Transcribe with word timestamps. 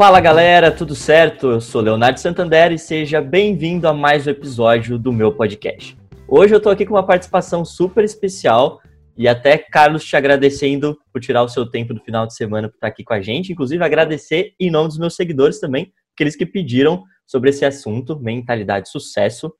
Fala 0.00 0.18
galera, 0.18 0.70
tudo 0.70 0.94
certo? 0.94 1.50
Eu 1.50 1.60
sou 1.60 1.82
Leonardo 1.82 2.18
Santander 2.18 2.72
e 2.72 2.78
seja 2.78 3.20
bem-vindo 3.20 3.86
a 3.86 3.92
mais 3.92 4.26
um 4.26 4.30
episódio 4.30 4.98
do 4.98 5.12
meu 5.12 5.30
podcast. 5.30 5.94
Hoje 6.26 6.54
eu 6.54 6.58
tô 6.58 6.70
aqui 6.70 6.86
com 6.86 6.94
uma 6.94 7.06
participação 7.06 7.66
super 7.66 8.02
especial 8.02 8.80
e 9.14 9.28
até 9.28 9.58
Carlos 9.58 10.02
te 10.02 10.16
agradecendo 10.16 10.98
por 11.12 11.20
tirar 11.20 11.42
o 11.42 11.50
seu 11.50 11.66
tempo 11.66 11.92
do 11.92 12.00
final 12.00 12.26
de 12.26 12.34
semana 12.34 12.66
para 12.66 12.76
estar 12.76 12.86
aqui 12.86 13.04
com 13.04 13.12
a 13.12 13.20
gente, 13.20 13.52
inclusive 13.52 13.84
agradecer 13.84 14.54
em 14.58 14.70
nome 14.70 14.88
dos 14.88 14.98
meus 14.98 15.14
seguidores 15.14 15.60
também, 15.60 15.92
aqueles 16.14 16.34
que 16.34 16.46
pediram 16.46 17.04
sobre 17.26 17.50
esse 17.50 17.66
assunto, 17.66 18.18
mentalidade 18.18 18.86
de 18.86 18.92
sucesso. 18.92 19.52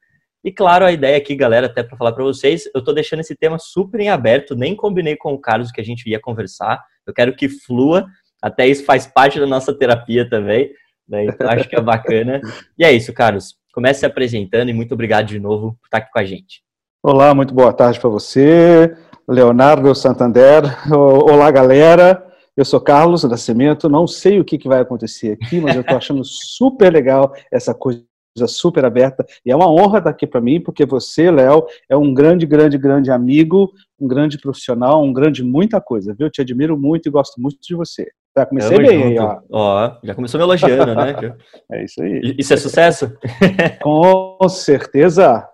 E 0.43 0.51
claro, 0.51 0.87
a 0.87 0.91
ideia 0.91 1.19
aqui, 1.19 1.37
galera, 1.37 1.67
até 1.67 1.83
para 1.83 1.99
falar 1.99 2.13
para 2.13 2.25
vocês, 2.25 2.65
eu 2.75 2.83
tô 2.83 2.95
deixando 2.95 3.21
esse 3.21 3.37
tema 3.37 3.59
super 3.59 4.01
em 4.01 4.09
aberto, 4.09 4.57
nem 4.57 4.75
combinei 4.75 5.17
com 5.17 5.35
o 5.35 5.39
Carlos 5.39 5.71
que 5.71 5.83
a 5.83 5.85
gente 5.85 6.09
ia 6.09 6.19
conversar. 6.19 6.83
Eu 7.07 7.13
quero 7.13 7.37
que 7.37 7.47
flua, 7.47 8.07
até 8.43 8.67
isso 8.67 8.85
faz 8.85 9.07
parte 9.07 9.39
da 9.39 9.47
nossa 9.47 9.75
terapia 9.75 10.29
também, 10.29 10.71
né? 11.09 11.25
Então 11.25 11.49
acho 11.49 11.69
que 11.69 11.77
é 11.77 11.81
bacana. 11.81 12.41
E 12.79 12.85
é 12.85 12.93
isso, 12.93 13.13
Carlos. 13.13 13.55
Comece 13.73 14.01
se 14.01 14.07
apresentando 14.07 14.69
e 14.69 14.73
muito 14.73 14.95
obrigado 14.95 15.27
de 15.27 15.39
novo 15.39 15.77
por 15.81 15.87
estar 15.87 15.99
aqui 15.99 16.11
com 16.11 16.19
a 16.19 16.25
gente. 16.25 16.63
Olá, 17.03 17.35
muito 17.35 17.55
boa 17.55 17.73
tarde 17.73 18.01
para 18.01 18.11
você, 18.11 18.97
Leonardo 19.29 19.95
Santander. 19.95 20.63
Olá, 20.93 21.51
galera. 21.51 22.27
Eu 22.57 22.65
sou 22.65 22.81
Carlos 22.81 23.25
Nascimento. 23.25 23.89
Não 23.89 24.07
sei 24.07 24.41
o 24.41 24.45
que, 24.45 24.59
que 24.59 24.69
vai 24.69 24.81
acontecer 24.81 25.39
aqui, 25.41 25.61
mas 25.61 25.75
eu 25.77 25.83
estou 25.83 25.97
achando 25.97 26.23
super 26.27 26.93
legal 26.93 27.33
essa 27.51 27.73
coisa 27.73 28.05
super 28.47 28.85
aberta. 28.85 29.25
E 29.45 29.51
é 29.51 29.57
uma 29.57 29.71
honra 29.71 29.99
estar 29.99 30.11
aqui 30.11 30.27
para 30.27 30.41
mim, 30.41 30.61
porque 30.61 30.85
você, 30.85 31.31
Léo, 31.31 31.67
é 31.89 31.97
um 31.97 32.13
grande, 32.13 32.47
grande, 32.47 32.77
grande 32.79 33.11
amigo, 33.11 33.73
um 33.99 34.07
grande 34.07 34.39
profissional, 34.39 35.03
um 35.03 35.13
grande 35.13 35.43
muita 35.43 35.81
coisa, 35.81 36.15
viu? 36.15 36.27
Eu 36.27 36.31
te 36.31 36.41
admiro 36.41 36.79
muito 36.79 37.09
e 37.09 37.11
gosto 37.11 37.41
muito 37.41 37.59
de 37.61 37.75
você. 37.75 38.11
Já 38.41 38.47
comecei 38.47 38.77
Tamo 38.77 38.89
bem 38.89 38.99
junto. 38.99 39.09
aí, 39.09 39.19
ó. 39.19 39.41
Ó, 39.51 39.97
já 40.03 40.15
começou 40.15 40.39
me 40.39 40.45
elogiando, 40.45 40.95
né? 40.95 41.15
é 41.73 41.85
isso 41.85 42.03
aí. 42.03 42.35
Isso 42.39 42.55
é 42.55 42.57
sucesso? 42.57 43.13
Com 43.83 44.49
certeza. 44.49 45.47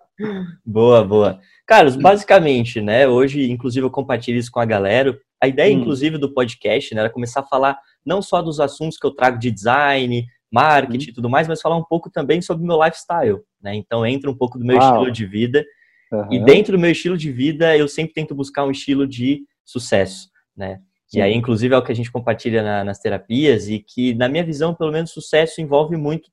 Boa, 0.65 1.05
boa. 1.05 1.41
Carlos, 1.67 1.97
basicamente, 1.97 2.81
né, 2.81 3.09
hoje, 3.09 3.51
inclusive, 3.51 3.85
eu 3.85 3.91
compartilho 3.91 4.39
isso 4.39 4.53
com 4.53 4.61
a 4.61 4.65
galera. 4.65 5.19
A 5.43 5.49
ideia, 5.49 5.75
hum. 5.75 5.81
inclusive, 5.81 6.17
do 6.17 6.33
podcast, 6.33 6.95
né, 6.95 7.01
era 7.01 7.11
começar 7.11 7.41
a 7.41 7.47
falar 7.47 7.77
não 8.05 8.23
só 8.23 8.41
dos 8.41 8.61
assuntos 8.61 8.97
que 8.99 9.07
eu 9.07 9.11
trago 9.11 9.37
de 9.37 9.51
design, 9.51 10.25
marketing 10.51 11.09
hum. 11.09 11.11
e 11.11 11.15
tudo 11.15 11.29
mais, 11.29 11.49
mas 11.49 11.61
falar 11.61 11.77
um 11.77 11.85
pouco 11.85 12.09
também 12.09 12.41
sobre 12.41 12.63
o 12.63 12.67
meu 12.67 12.81
lifestyle, 12.83 13.41
né? 13.61 13.75
Então, 13.75 14.07
entra 14.07 14.31
um 14.31 14.37
pouco 14.37 14.59
do 14.59 14.65
meu 14.65 14.77
Uau. 14.77 14.95
estilo 14.95 15.13
de 15.13 15.27
vida. 15.27 15.65
Uhum. 16.13 16.33
E 16.33 16.39
dentro 16.45 16.77
do 16.77 16.81
meu 16.81 16.93
estilo 16.93 17.19
de 17.19 17.33
vida, 17.33 17.77
eu 17.77 17.89
sempre 17.89 18.15
tento 18.15 18.33
buscar 18.33 18.65
um 18.65 18.71
estilo 18.71 19.05
de 19.09 19.43
sucesso, 19.65 20.29
né? 20.57 20.79
Sim. 21.07 21.19
E 21.19 21.23
aí, 21.23 21.35
inclusive, 21.35 21.75
é 21.75 21.79
o 21.79 21.83
que 21.83 21.93
a 21.93 21.95
gente 21.95 22.11
compartilha 22.11 22.63
na, 22.63 22.85
nas 22.85 22.99
terapias 22.99 23.69
e 23.69 23.79
que, 23.79 24.15
na 24.15 24.29
minha 24.29 24.45
visão, 24.45 24.75
pelo 24.75 24.93
menos, 24.93 25.13
sucesso 25.13 25.61
envolve 25.61 25.97
muito 25.97 26.31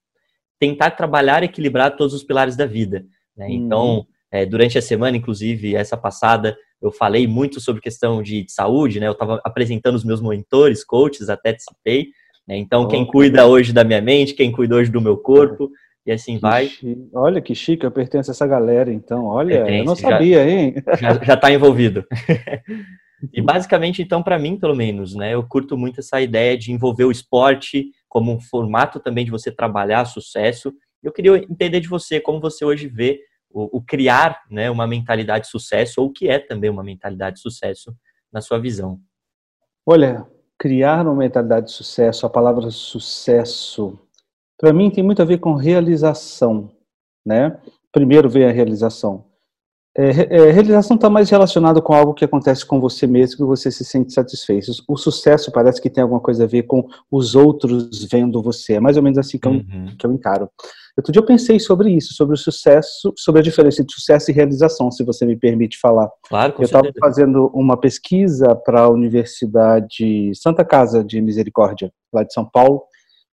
tentar 0.59 0.91
trabalhar 0.91 1.43
e 1.43 1.45
equilibrar 1.45 1.95
todos 1.95 2.13
os 2.13 2.23
pilares 2.23 2.55
da 2.55 2.66
vida. 2.66 3.05
Né? 3.35 3.47
Uhum. 3.47 3.53
Então, 3.53 4.07
é, 4.31 4.45
durante 4.45 4.77
a 4.77 4.81
semana, 4.81 5.17
inclusive, 5.17 5.75
essa 5.75 5.95
passada, 5.95 6.57
eu 6.81 6.91
falei 6.91 7.27
muito 7.27 7.59
sobre 7.59 7.81
questão 7.81 8.23
de, 8.23 8.44
de 8.44 8.51
saúde, 8.51 8.99
né? 8.99 9.07
Eu 9.07 9.11
estava 9.11 9.39
apresentando 9.44 9.95
os 9.95 10.03
meus 10.03 10.21
monitores, 10.21 10.83
coaches, 10.83 11.29
até 11.29 11.55
citei. 11.57 12.07
Né? 12.47 12.57
Então, 12.57 12.83
oh, 12.83 12.88
quem 12.88 13.05
cuida 13.05 13.45
hoje 13.45 13.71
da 13.71 13.83
minha 13.83 14.01
mente, 14.01 14.33
quem 14.33 14.51
cuida 14.51 14.75
hoje 14.75 14.91
do 14.91 14.99
meu 14.99 15.17
corpo, 15.17 15.69
e 16.05 16.11
assim 16.11 16.35
que 16.35 16.41
vai. 16.41 16.67
Chique. 16.67 17.09
Olha 17.13 17.41
que 17.41 17.53
chique, 17.53 17.85
eu 17.85 17.91
pertenço 17.91 18.31
a 18.31 18.33
essa 18.33 18.47
galera, 18.47 18.91
então. 18.91 19.25
Olha, 19.25 19.57
Pertence, 19.57 19.79
eu 19.79 19.85
não 19.85 19.95
sabia, 19.95 20.38
já, 20.44 20.49
hein? 20.49 20.75
Já 21.23 21.33
está 21.35 21.51
envolvido. 21.51 22.05
e 23.31 23.41
basicamente, 23.41 24.02
então, 24.02 24.21
para 24.21 24.38
mim, 24.38 24.57
pelo 24.57 24.75
menos, 24.75 25.16
né? 25.16 25.33
Eu 25.33 25.43
curto 25.47 25.77
muito 25.77 25.99
essa 25.99 26.19
ideia 26.19 26.57
de 26.57 26.71
envolver 26.71 27.05
o 27.05 27.11
esporte 27.11 27.91
como 28.09 28.31
um 28.31 28.39
formato 28.39 28.99
também 28.99 29.23
de 29.23 29.31
você 29.31 29.52
trabalhar 29.52 30.05
sucesso. 30.05 30.73
Eu 31.01 31.11
queria 31.11 31.38
entender 31.38 31.79
de 31.79 31.88
você 31.88 32.19
como 32.19 32.39
você 32.39 32.66
hoje 32.66 32.88
vê 32.88 33.22
o, 33.50 33.78
o 33.78 33.81
criar 33.81 34.41
né, 34.50 34.69
uma 34.69 34.88
mentalidade 34.88 35.45
de 35.45 35.51
sucesso, 35.51 36.01
ou 36.01 36.07
o 36.07 36.12
que 36.12 36.28
é 36.28 36.39
também 36.39 36.69
uma 36.69 36.83
mentalidade 36.83 37.38
de 37.38 37.41
sucesso 37.41 37.95
na 38.31 38.41
sua 38.41 38.59
visão. 38.59 39.00
Olha, 39.85 40.28
criar 40.57 41.06
uma 41.06 41.16
mentalidade 41.16 41.67
de 41.67 41.73
sucesso, 41.73 42.25
a 42.25 42.29
palavra 42.29 42.72
sucesso, 42.72 44.00
para 44.57 44.73
mim 44.73 44.89
tem 44.89 45.03
muito 45.03 45.22
a 45.22 45.25
ver 45.25 45.39
com 45.39 45.53
realização, 45.53 46.72
né? 47.25 47.59
Primeiro 47.91 48.29
vem 48.29 48.45
a 48.45 48.51
realização. 48.51 49.25
É, 49.96 50.09
é, 50.38 50.52
realização 50.52 50.96
está 50.96 51.08
mais 51.08 51.30
relacionado 51.30 51.80
com 51.80 51.94
algo 51.94 52.16
que 52.16 52.26
acontece 52.26 52.66
com 52.66 52.80
você 52.80 53.06
mesmo, 53.06 53.38
que 53.38 53.44
você 53.44 53.70
se 53.70 53.86
sente 53.86 54.12
satisfeito. 54.12 54.72
O 54.88 54.98
sucesso 54.98 55.52
parece 55.52 55.80
que 55.80 55.90
tem 55.90 56.02
alguma 56.02 56.20
coisa 56.20 56.46
a 56.46 56.48
ver 56.48 56.64
com 56.64 56.88
os 57.12 57.36
outros 57.36 58.04
vendo 58.06 58.42
você. 58.42 58.74
É 58.74 58.80
mais 58.80 58.98
ou 58.98 59.04
menos 59.04 59.20
assim 59.20 59.38
que 59.38 59.48
eu, 59.48 59.52
uhum. 59.52 59.96
que 59.98 60.06
eu 60.06 60.12
encaro. 60.12 60.50
Outro 60.98 61.12
dia 61.12 61.20
eu 61.20 61.26
pensei 61.26 61.59
sobre 61.59 61.92
isso, 61.92 62.14
sobre 62.14 62.34
o 62.34 62.38
sucesso, 62.38 63.14
sobre 63.18 63.42
a 63.42 63.44
diferença 63.44 63.81
entre 63.81 63.94
sucesso 63.94 64.31
e 64.31 64.34
realização, 64.34 64.92
se 64.92 65.04
você 65.04 65.26
me 65.26 65.36
permite 65.36 65.80
falar. 65.80 66.10
Claro, 66.28 66.54
com 66.54 66.64
Eu 66.64 66.66
estava 66.66 66.90
fazendo 67.00 67.48
uma 67.54 67.78
pesquisa 67.78 68.56
para 68.56 68.81
a 68.81 68.90
Universidade 68.90 70.31
Santa 70.36 70.66
Casa 70.66 71.04
de 71.04 71.22
Misericórdia, 71.22 71.92
lá 72.12 72.24
de 72.24 72.34
São 72.34 72.46
Paulo. 72.46 72.84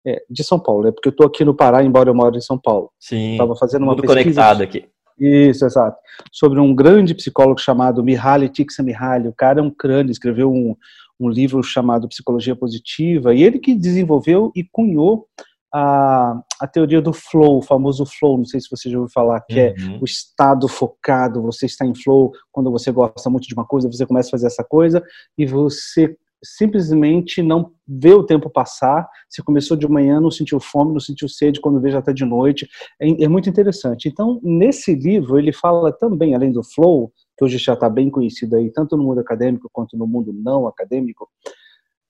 É, 0.07 0.23
de 0.29 0.45
São 0.45 0.57
Paulo, 0.57 0.87
é 0.87 0.93
porque 0.93 1.09
eu 1.09 1.11
estou 1.11 1.27
aqui 1.27 1.43
no 1.43 1.53
Pará, 1.53 1.83
embora 1.83 2.09
eu 2.09 2.15
moro 2.15 2.37
em 2.37 2.41
São 2.41 2.57
Paulo. 2.57 2.89
Sim. 2.97 3.33
Estava 3.33 3.53
fazendo 3.57 3.83
uma 3.83 3.93
tudo 3.93 4.07
pesquisa. 4.07 4.23
conectado 4.23 4.61
aqui. 4.63 4.87
Isso, 5.19 5.65
exato. 5.65 5.97
Sobre 6.31 6.59
um 6.59 6.73
grande 6.73 7.13
psicólogo 7.13 7.59
chamado 7.59 8.03
Mihaly 8.03 8.49
Csikszentmihalyi. 8.49 9.27
O 9.27 9.33
cara 9.33 9.59
é 9.59 9.63
um 9.63 9.69
crânio, 9.69 10.11
escreveu 10.11 10.51
um, 10.51 10.75
um 11.19 11.29
livro 11.29 11.61
chamado 11.61 12.07
Psicologia 12.07 12.55
Positiva, 12.55 13.33
e 13.33 13.43
ele 13.43 13.59
que 13.59 13.75
desenvolveu 13.75 14.51
e 14.55 14.63
cunhou 14.63 15.27
a, 15.73 16.41
a 16.59 16.67
teoria 16.67 17.01
do 17.01 17.13
flow, 17.13 17.57
o 17.57 17.61
famoso 17.61 18.05
flow, 18.05 18.37
não 18.37 18.45
sei 18.45 18.59
se 18.59 18.69
você 18.69 18.89
já 18.89 18.97
ouviu 18.97 19.11
falar, 19.13 19.41
que 19.41 19.59
é 19.59 19.75
uhum. 19.77 19.95
é 19.95 19.99
o 20.01 20.05
estado 20.05 20.67
focado, 20.67 21.41
você 21.41 21.65
está 21.65 21.85
em 21.85 21.93
flow, 21.93 22.31
quando 22.51 22.71
você 22.71 22.91
gosta 22.91 23.29
muito 23.29 23.47
de 23.47 23.53
uma 23.53 23.65
coisa, 23.65 23.91
você 23.91 24.05
começa 24.05 24.29
a 24.29 24.31
fazer 24.31 24.47
essa 24.47 24.63
coisa 24.63 25.03
e 25.37 25.45
você 25.45 26.15
simplesmente 26.43 27.41
não 27.41 27.71
vê 27.87 28.13
o 28.13 28.23
tempo 28.23 28.49
passar. 28.49 29.07
Você 29.29 29.41
começou 29.41 29.75
de 29.75 29.87
manhã, 29.87 30.19
não 30.19 30.31
sentiu 30.31 30.59
fome, 30.59 30.93
não 30.93 30.99
sentiu 30.99 31.27
sede, 31.27 31.59
quando 31.59 31.81
vê 31.81 31.91
já 31.91 31.99
está 31.99 32.11
de 32.11 32.25
noite. 32.25 32.67
É, 32.99 33.23
é, 33.23 33.27
muito 33.27 33.49
interessante. 33.49 34.07
Então, 34.07 34.39
nesse 34.43 34.95
livro, 34.95 35.37
ele 35.37 35.51
fala 35.51 35.91
também, 35.91 36.35
além 36.35 36.51
do 36.51 36.63
flow, 36.63 37.11
que 37.37 37.43
hoje 37.43 37.57
já 37.57 37.73
está 37.73 37.89
bem 37.89 38.09
conhecido 38.09 38.55
aí, 38.55 38.71
tanto 38.71 38.95
no 38.95 39.03
mundo 39.03 39.19
acadêmico 39.19 39.69
quanto 39.71 39.97
no 39.97 40.07
mundo 40.07 40.33
não 40.33 40.67
acadêmico, 40.67 41.27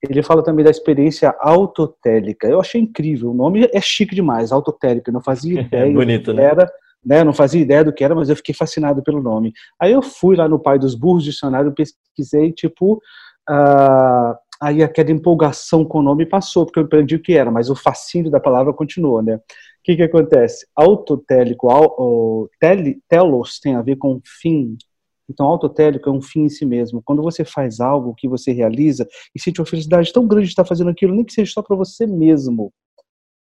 ele 0.08 0.22
fala 0.22 0.42
também 0.42 0.64
da 0.64 0.70
experiência 0.70 1.34
autotélica. 1.38 2.48
Eu 2.48 2.60
achei 2.60 2.80
incrível. 2.80 3.30
O 3.30 3.34
nome 3.34 3.68
é 3.72 3.80
chique 3.80 4.14
demais, 4.14 4.50
autotélica. 4.50 5.10
Eu 5.10 5.14
não 5.14 5.22
fazia 5.22 5.60
ideia 5.62 5.92
Bonito, 5.92 6.32
né? 6.32 6.44
era, 6.44 6.72
né? 7.04 7.22
Não 7.22 7.34
fazia 7.34 7.60
ideia 7.60 7.84
do 7.84 7.92
que 7.92 8.02
era, 8.02 8.14
mas 8.14 8.30
eu 8.30 8.36
fiquei 8.36 8.54
fascinado 8.54 9.02
pelo 9.02 9.22
nome. 9.22 9.52
Aí 9.78 9.92
eu 9.92 10.00
fui 10.00 10.36
lá 10.36 10.48
no 10.48 10.58
Pai 10.58 10.78
dos 10.78 10.94
Burros 10.94 11.24
Dicionário, 11.24 11.74
pesquisei, 11.74 12.50
tipo, 12.52 13.00
uh, 13.50 14.36
aí 14.60 14.82
aquela 14.82 15.10
empolgação 15.10 15.84
com 15.84 15.98
o 15.98 16.02
nome 16.02 16.24
passou, 16.24 16.64
porque 16.64 16.78
eu 16.78 16.84
aprendi 16.84 17.16
o 17.16 17.22
que 17.22 17.34
era, 17.34 17.50
mas 17.50 17.68
o 17.68 17.74
fascínio 17.74 18.30
da 18.30 18.38
palavra 18.38 18.72
continuou, 18.72 19.22
né? 19.22 19.36
O 19.36 19.40
que 19.82 19.96
que 19.96 20.02
acontece? 20.02 20.66
Autotélico, 20.76 21.68
o 21.68 22.48
telos 23.08 23.58
tem 23.58 23.74
a 23.74 23.82
ver 23.82 23.96
com 23.96 24.20
fim, 24.24 24.76
então, 25.30 25.46
autotélico 25.46 26.08
é 26.08 26.12
um 26.12 26.20
fim 26.20 26.40
em 26.40 26.48
si 26.48 26.66
mesmo. 26.66 27.00
Quando 27.00 27.22
você 27.22 27.44
faz 27.44 27.78
algo 27.78 28.14
que 28.16 28.26
você 28.26 28.50
realiza 28.50 29.06
e 29.32 29.40
sente 29.40 29.60
uma 29.60 29.66
felicidade 29.66 30.12
tão 30.12 30.26
grande 30.26 30.46
de 30.46 30.50
estar 30.50 30.64
fazendo 30.64 30.90
aquilo, 30.90 31.14
nem 31.14 31.24
que 31.24 31.32
seja 31.32 31.52
só 31.52 31.62
para 31.62 31.76
você 31.76 32.04
mesmo, 32.04 32.72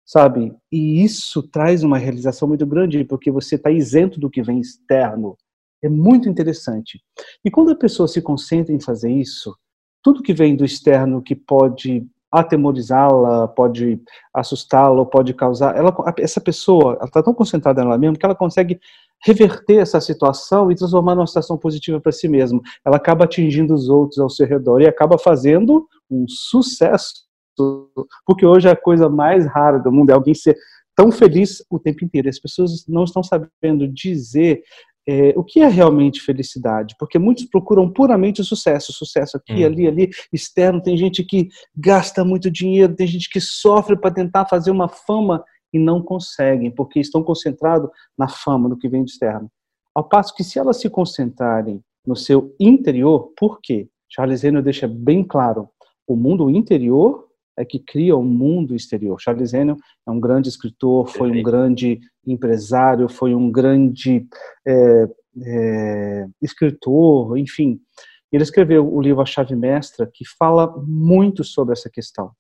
sabe? 0.06 0.56
E 0.72 1.04
isso 1.04 1.42
traz 1.42 1.84
uma 1.84 1.98
realização 1.98 2.48
muito 2.48 2.66
grande, 2.66 3.04
porque 3.04 3.32
você 3.32 3.56
está 3.56 3.72
isento 3.72 4.20
do 4.20 4.30
que 4.30 4.44
vem 4.44 4.60
externo. 4.60 5.36
É 5.84 5.90
muito 5.90 6.30
interessante. 6.30 7.02
E 7.44 7.50
quando 7.50 7.72
a 7.72 7.76
pessoa 7.76 8.08
se 8.08 8.22
concentra 8.22 8.72
em 8.72 8.80
fazer 8.80 9.12
isso, 9.12 9.56
tudo 10.04 10.24
que 10.24 10.34
vem 10.34 10.56
do 10.56 10.66
externo 10.66 11.22
que 11.22 11.36
pode 11.36 12.06
atemorizá-la, 12.32 13.48
pode 13.48 14.00
assustá-la, 14.34 15.04
pode 15.06 15.34
causar. 15.34 15.76
Ela, 15.76 15.94
essa 16.20 16.40
pessoa, 16.40 16.98
está 17.04 17.24
tão 17.24 17.34
concentrada 17.34 17.84
nela 17.84 17.98
mesma 17.98 18.18
que 18.18 18.26
ela 18.26 18.36
consegue 18.36 18.80
reverter 19.26 19.78
essa 19.78 20.00
situação 20.00 20.72
e 20.72 20.76
transformar 20.76 21.16
numa 21.16 21.28
situação 21.28 21.58
positiva 21.58 22.00
para 22.00 22.12
si 22.12 22.28
mesma. 22.28 22.62
Ela 22.86 22.98
acaba 22.98 23.26
atingindo 23.26 23.74
os 23.74 23.90
outros 23.90 24.20
ao 24.20 24.30
seu 24.30 24.48
redor 24.48 24.80
e 24.82 24.88
acaba 24.88 25.18
fazendo 25.18 25.88
um 26.10 26.26
sucesso, 26.28 27.26
porque 28.26 28.46
hoje 28.46 28.68
é 28.68 28.72
a 28.72 28.76
coisa 28.76 29.10
mais 29.10 29.46
rara 29.46 29.80
do 29.80 29.92
mundo 29.92 30.12
é 30.12 30.14
alguém 30.14 30.34
ser 30.34 30.56
tão 30.96 31.12
feliz 31.12 31.64
o 31.70 31.80
tempo 31.80 32.06
inteiro. 32.06 32.30
As 32.30 32.40
pessoas 32.40 32.86
não 32.88 33.04
estão 33.04 33.24
sabendo 33.24 33.88
dizer 33.88 34.62
é, 35.12 35.34
o 35.36 35.44
que 35.44 35.60
é 35.60 35.68
realmente 35.68 36.22
felicidade? 36.22 36.96
Porque 37.00 37.18
muitos 37.18 37.46
procuram 37.46 37.92
puramente 37.92 38.42
o 38.42 38.44
sucesso, 38.44 38.94
sucesso 38.94 39.38
aqui, 39.38 39.64
hum. 39.64 39.66
ali, 39.66 39.88
ali, 39.88 40.10
externo. 40.32 40.80
Tem 40.80 40.96
gente 40.96 41.24
que 41.24 41.50
gasta 41.76 42.24
muito 42.24 42.52
dinheiro, 42.52 42.96
tem 42.96 43.08
gente 43.08 43.28
que 43.28 43.42
sofre 43.42 43.98
para 43.98 44.14
tentar 44.14 44.46
fazer 44.46 44.70
uma 44.70 44.88
fama 44.88 45.44
e 45.74 45.80
não 45.80 46.04
conseguem, 46.04 46.70
porque 46.70 47.00
estão 47.00 47.24
concentrados 47.24 47.90
na 48.16 48.28
fama, 48.28 48.70
no 48.70 48.78
que 48.78 48.88
vem 48.88 49.04
de 49.04 49.10
externo. 49.10 49.50
Ao 49.96 50.08
passo 50.08 50.36
que 50.36 50.44
se 50.44 50.60
elas 50.60 50.80
se 50.80 50.88
concentrarem 50.92 51.82
no 52.06 52.16
seu 52.16 52.56
interior, 52.60 53.34
por 53.36 53.60
quê? 53.62 53.90
Charles 54.08 54.44
Renner 54.44 54.62
deixa 54.62 54.88
bem 54.88 55.24
claro, 55.24 55.70
o 56.08 56.16
mundo 56.16 56.52
interior 56.52 57.29
é 57.60 57.66
que 57.66 57.78
cria 57.78 58.16
um 58.16 58.24
mundo 58.24 58.74
exterior. 58.74 59.20
Charles 59.20 59.54
Enion 59.54 59.76
é 60.08 60.12
um 60.12 60.20
grande 60.20 60.48
escritor, 60.48 61.08
foi 61.08 61.30
um 61.30 61.44
grande 61.44 62.00
empresário, 62.26 63.10
foi 63.10 63.36
um 63.36 63.52
grande 63.52 64.26
é, 64.66 65.08
é, 65.44 66.28
escritor, 66.42 67.38
enfim. 67.38 67.82
Ele 68.32 68.44
escreveu 68.44 68.88
o 68.88 69.02
livro 69.02 69.22
A 69.22 69.26
Chave 69.26 69.58
Mestra, 69.58 70.10
que 70.12 70.24
fala 70.38 70.74
muito 70.88 71.44
sobre 71.44 71.74
essa 71.74 71.90
questão. 71.90 72.32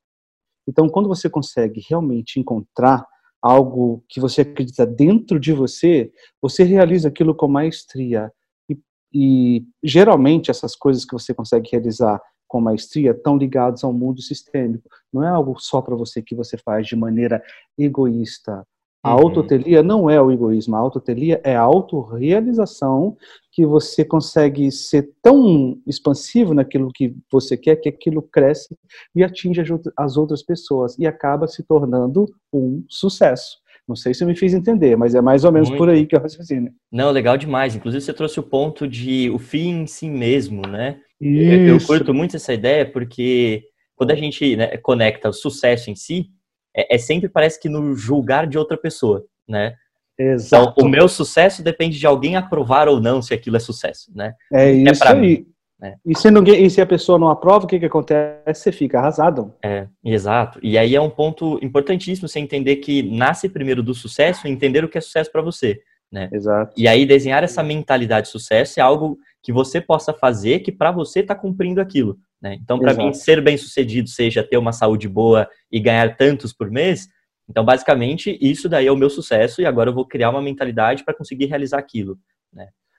Então, 0.66 0.88
quando 0.88 1.10
você 1.10 1.30
consegue 1.30 1.84
realmente 1.90 2.40
encontrar 2.40 3.06
algo 3.42 4.04
que 4.08 4.22
você 4.22 4.42
acredita 4.42 4.86
dentro 4.86 5.38
de 5.38 5.52
você, 5.52 6.12
você 6.42 6.64
realiza 6.64 7.10
aquilo 7.10 7.36
com 7.36 7.48
maestria. 7.50 8.32
E, 8.70 8.80
e 9.14 9.66
geralmente 9.84 10.50
essas 10.50 10.78
coisas 10.78 11.04
que 11.04 11.14
você 11.14 11.34
consegue 11.34 11.70
realizar 11.72 12.22
com 12.50 12.60
maestria 12.60 13.12
estão 13.12 13.38
ligados 13.38 13.86
ao 13.86 13.94
mundo 13.94 14.22
sistêmico. 14.22 14.90
Não 15.14 15.24
é 15.24 15.30
algo 15.30 15.56
só 15.58 15.82
para 15.82 15.96
você 15.96 16.22
que 16.22 16.36
você 16.36 16.58
faz 16.58 16.86
de 16.86 16.98
maneira 16.98 17.42
egoísta, 17.78 18.66
a 19.02 19.16
uhum. 19.16 19.22
autotelia 19.22 19.82
não 19.82 20.10
é 20.10 20.22
o 20.22 20.30
egoísmo, 20.30 20.76
a 20.76 20.80
autotelia 20.80 21.40
é 21.44 21.56
a 21.56 21.62
autorrealização 21.62 23.16
que 23.52 23.66
você 23.66 24.04
consegue 24.04 24.70
ser 24.72 25.14
tão 25.22 25.80
expansivo 25.88 26.54
naquilo 26.54 26.92
que 26.94 27.16
você 27.32 27.56
quer 27.56 27.78
que 27.78 27.88
aquilo 27.88 28.22
cresce 28.22 28.78
e 29.16 29.24
atinge 29.24 29.62
as 29.96 30.18
outras 30.18 30.44
pessoas 30.44 30.98
e 31.00 31.08
acaba 31.08 31.48
se 31.48 31.64
tornando 31.64 32.26
um 32.52 32.84
sucesso. 32.90 33.58
Não 33.90 33.96
sei 33.96 34.14
se 34.14 34.24
eu 34.24 34.28
me 34.28 34.36
fiz 34.36 34.54
entender, 34.54 34.96
mas 34.96 35.16
é 35.16 35.22
mais 35.22 35.44
ou 35.44 35.52
menos 35.52 35.68
muito. 35.68 35.80
por 35.80 35.90
aí 35.90 36.06
que 36.06 36.16
eu 36.16 36.22
raciocínio. 36.22 36.72
Não, 36.92 37.10
legal 37.10 37.36
demais. 37.36 37.76
Inclusive 37.76 38.04
você 38.04 38.14
trouxe 38.14 38.40
o 38.40 38.44
ponto 38.44 38.88
de 38.88 39.32
o 39.32 39.40
fim 39.40 39.82
em 39.82 39.88
si 39.88 40.08
mesmo, 40.08 40.62
né? 40.68 41.00
Eu, 41.20 41.68
eu 41.68 41.78
curto 41.84 42.14
muito 42.14 42.36
essa 42.36 42.54
ideia 42.54 42.86
porque 42.90 43.64
quando 43.96 44.12
a 44.12 44.16
gente 44.16 44.56
né, 44.56 44.78
conecta 44.78 45.28
o 45.28 45.34
sucesso 45.34 45.90
em 45.90 45.96
si, 45.96 46.28
é, 46.74 46.96
é, 46.96 46.98
sempre 47.00 47.28
parece 47.28 47.60
que 47.60 47.68
no 47.68 47.96
julgar 47.96 48.46
de 48.46 48.60
outra 48.60 48.78
pessoa, 48.78 49.26
né? 49.48 49.74
Exato. 50.18 50.72
Então, 50.72 50.86
o 50.86 50.90
meu 50.90 51.10
sucesso 51.10 51.64
depende 51.64 51.98
de 51.98 52.06
alguém 52.06 52.36
aprovar 52.36 52.88
ou 52.88 53.02
não 53.02 53.24
se 53.24 53.34
aquilo 53.34 53.58
é 53.58 53.60
sucesso, 53.60 54.12
né? 54.16 54.36
É, 54.54 54.70
é 54.70 54.72
isso 54.72 55.04
é 55.04 55.08
aí. 55.08 55.20
Mim, 55.20 55.46
né? 55.80 55.96
E, 56.06 56.18
se 56.18 56.30
ninguém, 56.30 56.66
e 56.66 56.70
se 56.70 56.82
a 56.82 56.86
pessoa 56.86 57.18
não 57.18 57.30
aprova, 57.30 57.66
o 57.66 57.68
que, 57.68 57.80
que 57.80 57.86
acontece? 57.86 58.64
Você 58.64 58.72
fica 58.72 59.00
arrasado. 59.00 59.54
É, 59.64 59.88
exato. 60.04 60.60
E 60.62 60.78
aí 60.78 60.96
é 60.96 61.02
um 61.02 61.10
ponto 61.10 61.58
importantíssimo 61.64 62.28
você 62.28 62.40
entender 62.40 62.78
que 62.78 63.02
nasce 63.04 63.48
primeiro 63.48 63.82
do 63.82 63.94
sucesso 63.94 64.46
e 64.46 64.52
entender 64.52 64.84
o 64.84 64.90
que 64.90 64.98
é 64.98 65.02
sucesso 65.02 65.32
para 65.32 65.42
você, 65.42 65.80
né? 66.12 66.30
Exato. 66.34 66.74
E 66.76 66.88
aí 66.88 67.06
desenhar 67.06 67.44
essa 67.44 67.64
mentalidade 67.64 68.28
de 68.28 68.32
sucesso 68.32 68.80
é 68.80 68.84
algo 68.84 69.18
que 69.42 69.54
você 69.54 69.80
possa 69.80 70.14
fazer 70.14 70.60
que 70.60 70.72
para 70.72 70.92
você 70.92 71.22
está 71.22 71.34
cumprindo 71.34 71.80
aquilo. 71.80 72.18
Né? 72.42 72.58
Então, 72.62 72.80
para 72.80 72.94
mim, 72.94 73.14
ser 73.14 73.42
bem 73.42 73.58
sucedido 73.58 74.10
seja 74.10 74.44
ter 74.44 74.58
uma 74.58 74.72
saúde 74.72 75.08
boa 75.08 75.48
e 75.72 75.80
ganhar 75.80 76.16
tantos 76.16 76.54
por 76.54 76.70
mês. 76.70 77.08
Então, 77.50 77.66
basicamente, 77.66 78.38
isso 78.40 78.70
daí 78.70 78.88
é 78.88 78.92
o 78.92 78.98
meu 78.98 79.10
sucesso 79.10 79.62
e 79.62 79.66
agora 79.66 79.90
eu 79.90 79.94
vou 79.94 80.06
criar 80.06 80.30
uma 80.30 80.42
mentalidade 80.42 81.04
para 81.04 81.14
conseguir 81.14 81.46
realizar 81.46 81.80
aquilo. 81.80 82.18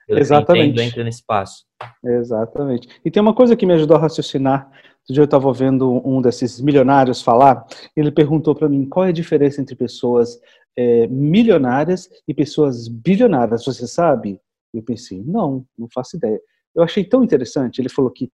Eu 0.07 0.17
Exatamente. 0.17 0.81
Entra 0.81 1.03
nesse 1.03 1.23
passo. 1.25 1.65
Exatamente. 2.03 2.87
E 3.03 3.11
tem 3.11 3.21
uma 3.21 3.33
coisa 3.33 3.55
que 3.55 3.65
me 3.65 3.73
ajudou 3.73 3.97
a 3.97 4.01
raciocinar. 4.01 4.65
Outro 4.65 5.13
dia 5.13 5.21
eu 5.21 5.25
estava 5.25 5.51
vendo 5.53 6.01
um 6.05 6.21
desses 6.21 6.61
milionários 6.61 7.21
falar. 7.21 7.65
Ele 7.95 8.11
perguntou 8.11 8.53
para 8.53 8.69
mim 8.69 8.87
qual 8.87 9.05
é 9.05 9.09
a 9.09 9.13
diferença 9.13 9.61
entre 9.61 9.75
pessoas 9.75 10.39
é, 10.77 11.07
milionárias 11.07 12.09
e 12.27 12.33
pessoas 12.33 12.87
bilionárias. 12.87 13.65
Você 13.65 13.87
sabe? 13.87 14.39
Eu 14.73 14.83
pensei, 14.83 15.23
não, 15.25 15.65
não 15.77 15.87
faço 15.93 16.17
ideia. 16.17 16.39
Eu 16.75 16.83
achei 16.83 17.03
tão 17.03 17.23
interessante. 17.23 17.79
Ele 17.79 17.89
falou 17.89 18.11
que 18.11 18.31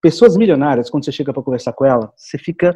pessoas 0.00 0.36
milionárias, 0.36 0.88
quando 0.88 1.04
você 1.04 1.12
chega 1.12 1.32
para 1.32 1.42
conversar 1.42 1.72
com 1.72 1.84
ela, 1.84 2.12
você 2.16 2.38
fica 2.38 2.74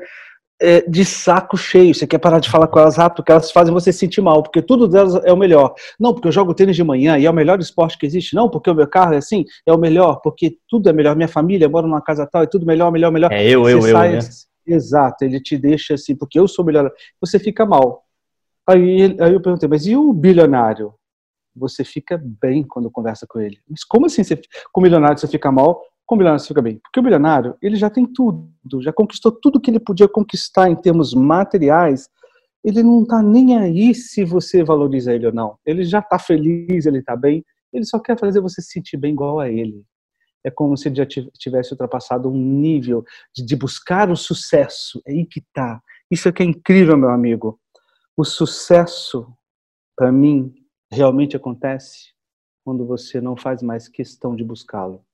é, 0.60 0.82
de 0.82 1.04
saco 1.04 1.56
cheio, 1.56 1.94
você 1.94 2.06
quer 2.06 2.18
parar 2.18 2.38
de 2.38 2.50
falar 2.50 2.66
com 2.66 2.78
elas 2.78 2.96
rápido, 2.96 3.16
porque 3.16 3.32
elas 3.32 3.50
fazem 3.50 3.72
você 3.72 3.92
se 3.92 4.00
sentir 4.00 4.20
mal, 4.20 4.42
porque 4.42 4.60
tudo 4.60 4.86
delas 4.86 5.14
é 5.24 5.32
o 5.32 5.36
melhor. 5.36 5.74
Não, 5.98 6.12
porque 6.12 6.28
eu 6.28 6.32
jogo 6.32 6.54
tênis 6.54 6.76
de 6.76 6.84
manhã 6.84 7.18
e 7.18 7.26
é 7.26 7.30
o 7.30 7.34
melhor 7.34 7.58
esporte 7.60 7.96
que 7.98 8.06
existe. 8.06 8.34
Não, 8.34 8.48
porque 8.48 8.70
o 8.70 8.74
meu 8.74 8.86
carro 8.86 9.14
é 9.14 9.18
assim, 9.18 9.44
é 9.66 9.72
o 9.72 9.78
melhor, 9.78 10.20
porque 10.22 10.58
tudo 10.68 10.88
é 10.88 10.92
melhor. 10.92 11.16
Minha 11.16 11.28
família 11.28 11.68
mora 11.68 11.86
numa 11.86 12.02
casa 12.02 12.26
tal, 12.26 12.42
é 12.42 12.46
tudo 12.46 12.66
melhor, 12.66 12.92
melhor, 12.92 13.10
melhor. 13.10 13.32
É 13.32 13.42
eu, 13.42 13.68
eu, 13.68 13.82
sai, 13.82 14.10
eu, 14.10 14.12
né? 14.14 14.28
Exato, 14.66 15.24
ele 15.24 15.40
te 15.40 15.56
deixa 15.56 15.94
assim, 15.94 16.14
porque 16.14 16.38
eu 16.38 16.46
sou 16.46 16.64
melhor. 16.64 16.90
Você 17.20 17.38
fica 17.38 17.64
mal. 17.64 18.04
Aí, 18.66 19.16
aí 19.18 19.32
eu 19.32 19.40
perguntei, 19.40 19.68
mas 19.68 19.86
e 19.86 19.96
o 19.96 20.12
bilionário? 20.12 20.94
você 21.54 21.84
fica 21.84 22.20
bem 22.40 22.62
quando 22.62 22.90
conversa 22.90 23.26
com 23.28 23.40
ele. 23.40 23.58
Mas 23.68 23.84
como 23.84 24.06
assim 24.06 24.22
você, 24.22 24.40
com 24.72 24.80
o 24.80 24.82
milionário 24.82 25.18
você 25.18 25.26
fica 25.26 25.50
mal, 25.50 25.82
o 26.14 26.18
milionário 26.18 26.40
você 26.40 26.48
fica 26.48 26.62
bem? 26.62 26.78
Porque 26.78 27.00
o 27.00 27.02
milionário, 27.02 27.56
ele 27.62 27.76
já 27.76 27.90
tem 27.90 28.06
tudo, 28.06 28.50
já 28.80 28.92
conquistou 28.92 29.32
tudo 29.32 29.60
que 29.60 29.70
ele 29.70 29.80
podia 29.80 30.08
conquistar 30.08 30.68
em 30.70 30.76
termos 30.76 31.14
materiais, 31.14 32.08
ele 32.64 32.82
não 32.82 33.02
está 33.02 33.22
nem 33.22 33.56
aí 33.56 33.94
se 33.94 34.24
você 34.24 34.62
valoriza 34.62 35.14
ele 35.14 35.26
ou 35.26 35.32
não. 35.32 35.58
Ele 35.64 35.84
já 35.84 36.00
está 36.00 36.18
feliz, 36.18 36.86
ele 36.86 36.98
está 36.98 37.16
bem, 37.16 37.44
ele 37.72 37.84
só 37.84 37.98
quer 37.98 38.18
fazer 38.18 38.40
você 38.40 38.60
se 38.60 38.72
sentir 38.72 38.96
bem 38.96 39.12
igual 39.12 39.40
a 39.40 39.48
ele. 39.48 39.84
É 40.44 40.50
como 40.50 40.76
se 40.76 40.88
ele 40.88 40.96
já 40.96 41.06
tivesse 41.06 41.72
ultrapassado 41.72 42.28
um 42.30 42.36
nível 42.36 43.04
de, 43.34 43.44
de 43.44 43.56
buscar 43.56 44.10
o 44.10 44.16
sucesso. 44.16 45.00
É 45.06 45.12
aí 45.12 45.26
que 45.26 45.40
está. 45.40 45.80
Isso 46.10 46.28
é 46.28 46.32
que 46.32 46.42
é 46.42 46.46
incrível, 46.46 46.96
meu 46.96 47.10
amigo. 47.10 47.60
O 48.16 48.24
sucesso, 48.24 49.32
para 49.96 50.10
mim, 50.10 50.52
realmente 50.90 51.36
acontece 51.36 52.12
quando 52.64 52.86
você 52.86 53.20
não 53.20 53.36
faz 53.36 53.62
mais 53.62 53.88
questão 53.88 54.34
de 54.34 54.44
buscá-lo. 54.44 55.04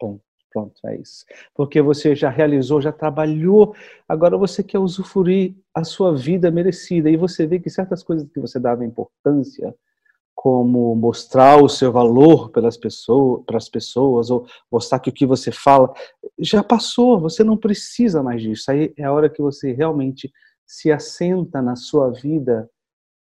Bom, 0.00 0.20
pronto, 0.56 0.80
é 0.86 0.96
isso. 0.96 1.26
Porque 1.54 1.82
você 1.82 2.14
já 2.14 2.30
realizou, 2.30 2.80
já 2.80 2.90
trabalhou, 2.90 3.74
agora 4.08 4.38
você 4.38 4.62
quer 4.62 4.78
usufruir 4.78 5.54
a 5.74 5.84
sua 5.84 6.16
vida 6.16 6.50
merecida. 6.50 7.10
E 7.10 7.16
você 7.16 7.46
vê 7.46 7.60
que 7.60 7.68
certas 7.68 8.02
coisas 8.02 8.26
que 8.32 8.40
você 8.40 8.58
dava 8.58 8.82
importância, 8.82 9.74
como 10.34 10.94
mostrar 10.94 11.62
o 11.62 11.68
seu 11.68 11.92
valor 11.92 12.50
pelas 12.50 12.78
pessoas, 12.78 13.42
para 13.44 13.58
as 13.58 13.68
pessoas, 13.68 14.30
ou 14.30 14.46
mostrar 14.72 14.98
que 14.98 15.10
o 15.10 15.12
que 15.12 15.26
você 15.26 15.52
fala 15.52 15.92
já 16.38 16.62
passou, 16.62 17.20
você 17.20 17.44
não 17.44 17.56
precisa 17.56 18.22
mais 18.22 18.40
disso. 18.40 18.70
Aí 18.70 18.94
é 18.96 19.04
a 19.04 19.12
hora 19.12 19.28
que 19.28 19.42
você 19.42 19.72
realmente 19.72 20.32
se 20.64 20.90
assenta 20.90 21.60
na 21.60 21.76
sua 21.76 22.10
vida 22.10 22.68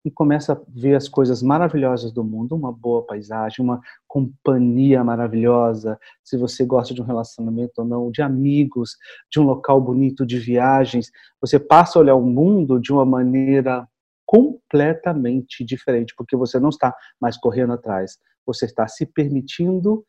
e 0.06 0.12
começa 0.12 0.54
a 0.54 0.62
ver 0.69 0.94
as 0.94 1.10
coisas 1.10 1.42
maravilhosas 1.42 2.13
do 2.13 2.24
mundo, 2.24 2.56
uma 2.56 2.72
boa 2.72 3.04
paisagem, 3.04 3.66
uma 3.66 3.81
companhia 4.07 5.04
maravilhosa, 5.04 6.00
se 6.24 6.38
você 6.38 6.63
gosta 6.63 6.94
de 6.94 7.02
um 7.02 7.06
relacionamento 7.06 7.74
ou 7.80 7.86
não, 7.86 8.12
de 8.12 8.22
amigos, 8.22 8.98
de 9.32 9.39
um 9.39 9.44
local 9.44 9.82
bonito, 9.82 10.24
de 10.24 10.38
viagens, 10.38 11.10
você 11.41 11.58
passa 11.58 11.98
a 11.98 12.01
olhar 12.03 12.13
o 12.13 12.22
mundo 12.22 12.79
de 12.79 12.94
uma 12.94 13.03
maneira 13.03 13.88
completamente 14.27 15.65
diferente, 15.65 16.13
porque 16.15 16.36
você 16.36 16.60
não 16.60 16.70
está 16.70 16.96
mais 17.20 17.36
correndo 17.36 17.74
atrás, 17.74 18.20
você 18.46 18.65
está 18.65 18.88
se 18.88 19.08
permitindo 19.08 20.06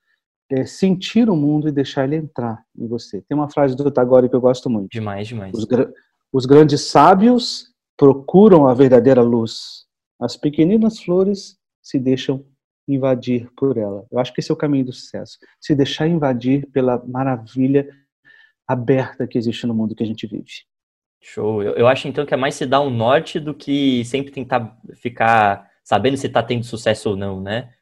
é, 0.51 0.67
sentir 0.67 1.31
o 1.31 1.35
mundo 1.35 1.69
e 1.69 1.73
deixar 1.73 2.05
ele 2.05 2.17
entrar 2.17 2.63
em 2.79 2.87
você. 2.87 3.23
Tem 3.23 3.37
uma 3.37 3.51
frase 3.51 3.75
do 3.75 3.91
Tagore 3.91 4.29
que 4.29 4.37
eu 4.37 4.41
gosto 4.43 4.69
muito. 4.69 4.91
Demais, 4.91 5.27
demais. 5.27 5.53
Os, 5.55 5.67
os 6.31 6.45
grandes 6.45 6.83
sábios 6.83 7.75
procuram 7.97 8.67
a 8.67 8.75
verdadeira 8.75 9.23
luz, 9.23 9.86
as 10.21 10.37
pequeninas 10.37 11.01
flores 11.01 11.59
se 11.83 11.99
deixam 11.99 12.45
invadir 12.89 13.51
por 13.57 13.77
ela. 13.77 14.07
Eu 14.11 14.19
acho 14.19 14.33
que 14.33 14.41
esse 14.41 14.51
é 14.51 14.55
o 14.55 14.57
caminho 14.57 14.87
do 14.87 14.93
sucesso. 14.93 15.39
Se 15.61 15.75
deixar 15.75 16.07
invadir 16.07 16.67
pela 16.71 17.05
maravilha 17.07 17.89
aberta 18.67 19.27
que 19.27 19.39
existe 19.39 19.67
no 19.67 19.75
mundo 19.75 19.95
que 19.95 20.03
a 20.03 20.07
gente 20.07 20.27
vive. 20.27 20.45
Show. 21.21 21.63
Eu, 21.63 21.75
eu 21.75 21.87
acho 21.89 22.07
então 22.07 22.25
que 22.25 22.35
é 22.35 22.37
mais 22.37 22.55
se 22.55 22.67
dar 22.67 22.81
um 22.81 22.91
norte 22.91 23.41
do 23.41 23.55
que 23.55 24.05
sempre 24.05 24.33
tentar 24.33 24.79
ficar 24.95 25.69
sabendo 25.83 26.17
se 26.17 26.27
está 26.27 26.43
tendo 26.43 26.65
sucesso 26.65 27.11
ou 27.11 27.17
não, 27.17 27.41
né? 27.41 27.73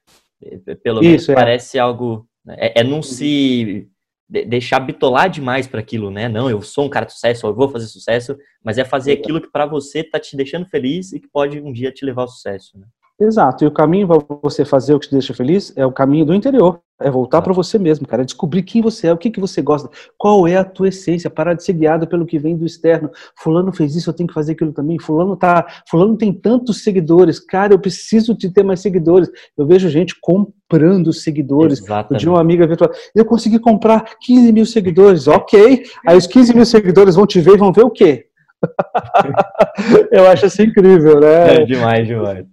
Pelo 0.82 1.00
menos 1.00 1.22
Isso, 1.22 1.32
é. 1.32 1.34
parece 1.34 1.78
algo. 1.78 2.28
Né? 2.44 2.56
É, 2.58 2.80
é 2.80 2.84
não 2.84 3.02
se 3.02 3.90
deixar 4.28 4.80
bitolar 4.80 5.28
demais 5.28 5.66
para 5.66 5.80
aquilo, 5.80 6.10
né? 6.10 6.28
Não, 6.28 6.48
eu 6.48 6.62
sou 6.62 6.86
um 6.86 6.88
cara 6.88 7.06
de 7.06 7.12
sucesso, 7.12 7.46
eu 7.46 7.54
vou 7.54 7.68
fazer 7.68 7.86
sucesso, 7.86 8.36
mas 8.62 8.78
é 8.78 8.84
fazer 8.84 9.12
aquilo 9.12 9.40
que 9.40 9.50
para 9.50 9.66
você 9.66 10.02
tá 10.02 10.18
te 10.18 10.36
deixando 10.36 10.66
feliz 10.66 11.12
e 11.12 11.20
que 11.20 11.28
pode 11.28 11.60
um 11.60 11.72
dia 11.72 11.92
te 11.92 12.04
levar 12.04 12.22
ao 12.22 12.28
sucesso, 12.28 12.78
né? 12.78 12.86
Exato, 13.20 13.62
e 13.62 13.66
o 13.66 13.70
caminho 13.70 14.08
para 14.08 14.38
você 14.42 14.64
fazer 14.64 14.92
o 14.94 14.98
que 14.98 15.08
te 15.08 15.12
deixa 15.12 15.32
feliz 15.32 15.72
é 15.76 15.86
o 15.86 15.92
caminho 15.92 16.26
do 16.26 16.34
interior, 16.34 16.80
é 17.00 17.10
voltar 17.10 17.42
para 17.42 17.52
você 17.52 17.78
mesmo, 17.78 18.06
cara, 18.06 18.22
é 18.22 18.24
descobrir 18.24 18.62
quem 18.62 18.80
você 18.80 19.08
é, 19.08 19.12
o 19.12 19.16
que, 19.16 19.30
que 19.30 19.40
você 19.40 19.60
gosta, 19.60 19.90
qual 20.16 20.46
é 20.46 20.56
a 20.56 20.64
tua 20.64 20.88
essência, 20.88 21.28
parar 21.28 21.54
de 21.54 21.64
ser 21.64 21.72
guiado 21.72 22.06
pelo 22.06 22.24
que 22.24 22.38
vem 22.38 22.56
do 22.56 22.64
externo. 22.64 23.10
Fulano 23.36 23.72
fez 23.72 23.96
isso, 23.96 24.10
eu 24.10 24.14
tenho 24.14 24.28
que 24.28 24.34
fazer 24.34 24.52
aquilo 24.52 24.72
também. 24.72 24.98
Fulano 24.98 25.36
tá, 25.36 25.66
fulano 25.88 26.16
tem 26.16 26.32
tantos 26.32 26.82
seguidores, 26.82 27.40
cara, 27.40 27.74
eu 27.74 27.78
preciso 27.78 28.36
de 28.36 28.48
ter 28.48 28.62
mais 28.62 28.80
seguidores. 28.80 29.28
Eu 29.56 29.66
vejo 29.66 29.88
gente 29.88 30.14
comprando 30.20 31.12
seguidores. 31.12 31.80
Exatamente. 31.80 32.20
De 32.20 32.28
uma 32.28 32.40
amiga 32.40 32.66
virtual, 32.66 32.90
eu 33.14 33.24
consegui 33.24 33.58
comprar 33.58 34.16
15 34.20 34.52
mil 34.52 34.66
seguidores, 34.66 35.26
ok. 35.26 35.82
Aí 36.06 36.16
os 36.16 36.26
15 36.26 36.54
mil 36.54 36.64
seguidores 36.64 37.16
vão 37.16 37.26
te 37.26 37.40
ver 37.40 37.54
e 37.54 37.58
vão 37.58 37.72
ver 37.72 37.84
o 37.84 37.90
quê? 37.90 38.26
eu 40.10 40.26
acho 40.28 40.46
isso 40.46 40.62
incrível, 40.62 41.20
né? 41.20 41.56
É 41.56 41.64
demais, 41.64 42.06
demais. 42.06 42.46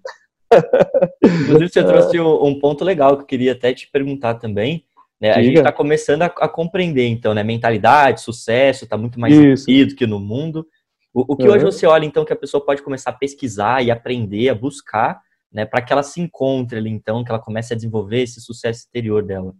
Inclusive, 1.23 1.69
você 1.69 1.83
trouxe 1.85 2.19
um 2.19 2.59
ponto 2.59 2.83
legal 2.83 3.15
que 3.17 3.23
eu 3.23 3.27
queria 3.27 3.51
até 3.53 3.73
te 3.73 3.89
perguntar 3.89 4.35
também. 4.35 4.85
Né? 5.19 5.31
A 5.31 5.41
gente 5.41 5.57
está 5.57 5.71
começando 5.71 6.23
a, 6.23 6.25
a, 6.25 6.49
compreender, 6.49 7.07
então, 7.07 7.33
né? 7.33 7.43
Mentalidade, 7.43 8.21
sucesso, 8.21 8.85
está 8.85 8.97
muito 8.97 9.19
mais 9.19 9.33
sentido 9.61 9.95
que 9.95 10.07
no 10.07 10.19
mundo. 10.19 10.65
O, 11.13 11.33
o 11.33 11.37
que 11.37 11.47
uhum. 11.47 11.53
hoje 11.53 11.63
você 11.63 11.85
olha, 11.85 12.05
então, 12.05 12.25
que 12.25 12.33
a 12.33 12.37
pessoa 12.37 12.65
pode 12.65 12.81
começar 12.81 13.11
a 13.11 13.13
pesquisar 13.13 13.83
e 13.83 13.91
aprender, 13.91 14.49
a 14.49 14.55
buscar, 14.55 15.21
né, 15.51 15.65
para 15.65 15.81
que 15.81 15.93
ela 15.93 16.01
se 16.01 16.19
encontre 16.21 16.79
ali, 16.79 16.89
então, 16.89 17.23
que 17.23 17.29
ela 17.29 17.39
comece 17.39 17.73
a 17.73 17.75
desenvolver 17.75 18.21
esse 18.21 18.41
sucesso 18.41 18.79
exterior 18.79 19.21
dela. 19.23 19.53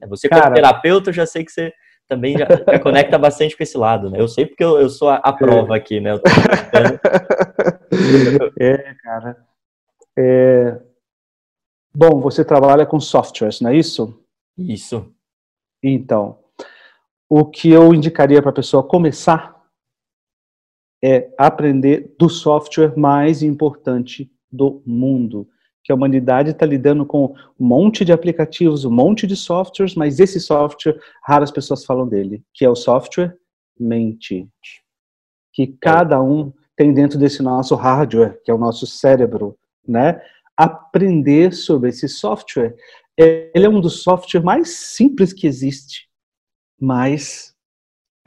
É, 0.00 0.06
você, 0.06 0.28
como 0.28 0.40
Cara... 0.40 0.54
terapeuta, 0.54 1.10
eu 1.10 1.14
já 1.14 1.26
sei 1.26 1.44
que 1.44 1.50
você 1.50 1.72
também 2.06 2.36
já, 2.38 2.46
já, 2.46 2.78
conecta 2.80 3.18
bastante 3.18 3.56
com 3.56 3.62
esse 3.62 3.76
lado, 3.76 4.10
né? 4.10 4.20
Eu 4.20 4.28
sei 4.28 4.46
porque 4.46 4.62
eu, 4.62 4.78
eu 4.78 4.88
sou 4.88 5.08
a, 5.08 5.16
a 5.16 5.32
prova 5.32 5.74
é. 5.74 5.78
aqui, 5.78 5.98
né? 5.98 6.12
é, 8.60 8.94
cara. 9.02 9.36
É... 10.20 10.82
Bom, 11.94 12.20
você 12.20 12.44
trabalha 12.44 12.84
com 12.84 12.98
softwares, 12.98 13.60
não 13.60 13.70
é 13.70 13.76
isso? 13.76 14.20
Isso. 14.56 15.14
Então, 15.82 16.40
o 17.28 17.44
que 17.44 17.70
eu 17.70 17.94
indicaria 17.94 18.42
para 18.42 18.50
a 18.50 18.54
pessoa 18.54 18.82
começar 18.82 19.56
é 21.02 21.32
aprender 21.38 22.16
do 22.18 22.28
software 22.28 22.98
mais 22.98 23.42
importante 23.42 24.28
do 24.50 24.82
mundo. 24.84 25.48
Que 25.84 25.92
a 25.92 25.94
humanidade 25.94 26.50
está 26.50 26.66
lidando 26.66 27.06
com 27.06 27.36
um 27.58 27.66
monte 27.66 28.04
de 28.04 28.12
aplicativos, 28.12 28.84
um 28.84 28.90
monte 28.90 29.24
de 29.24 29.36
softwares, 29.36 29.94
mas 29.94 30.18
esse 30.18 30.40
software, 30.40 30.98
raras 31.22 31.52
pessoas 31.52 31.84
falam 31.84 32.08
dele, 32.08 32.42
que 32.52 32.64
é 32.64 32.68
o 32.68 32.74
software 32.74 33.38
mente. 33.78 34.48
Que 35.52 35.68
cada 35.80 36.20
um 36.20 36.52
tem 36.76 36.92
dentro 36.92 37.18
desse 37.18 37.40
nosso 37.40 37.76
hardware, 37.76 38.40
que 38.42 38.50
é 38.50 38.54
o 38.54 38.58
nosso 38.58 38.86
cérebro, 38.86 39.56
né? 39.88 40.20
Aprender 40.56 41.52
sobre 41.52 41.90
esse 41.90 42.08
software. 42.08 42.74
Ele 43.16 43.66
é 43.66 43.68
um 43.68 43.80
dos 43.80 44.02
softwares 44.02 44.44
mais 44.44 44.70
simples 44.70 45.32
que 45.32 45.46
existe, 45.46 46.08
mas 46.80 47.54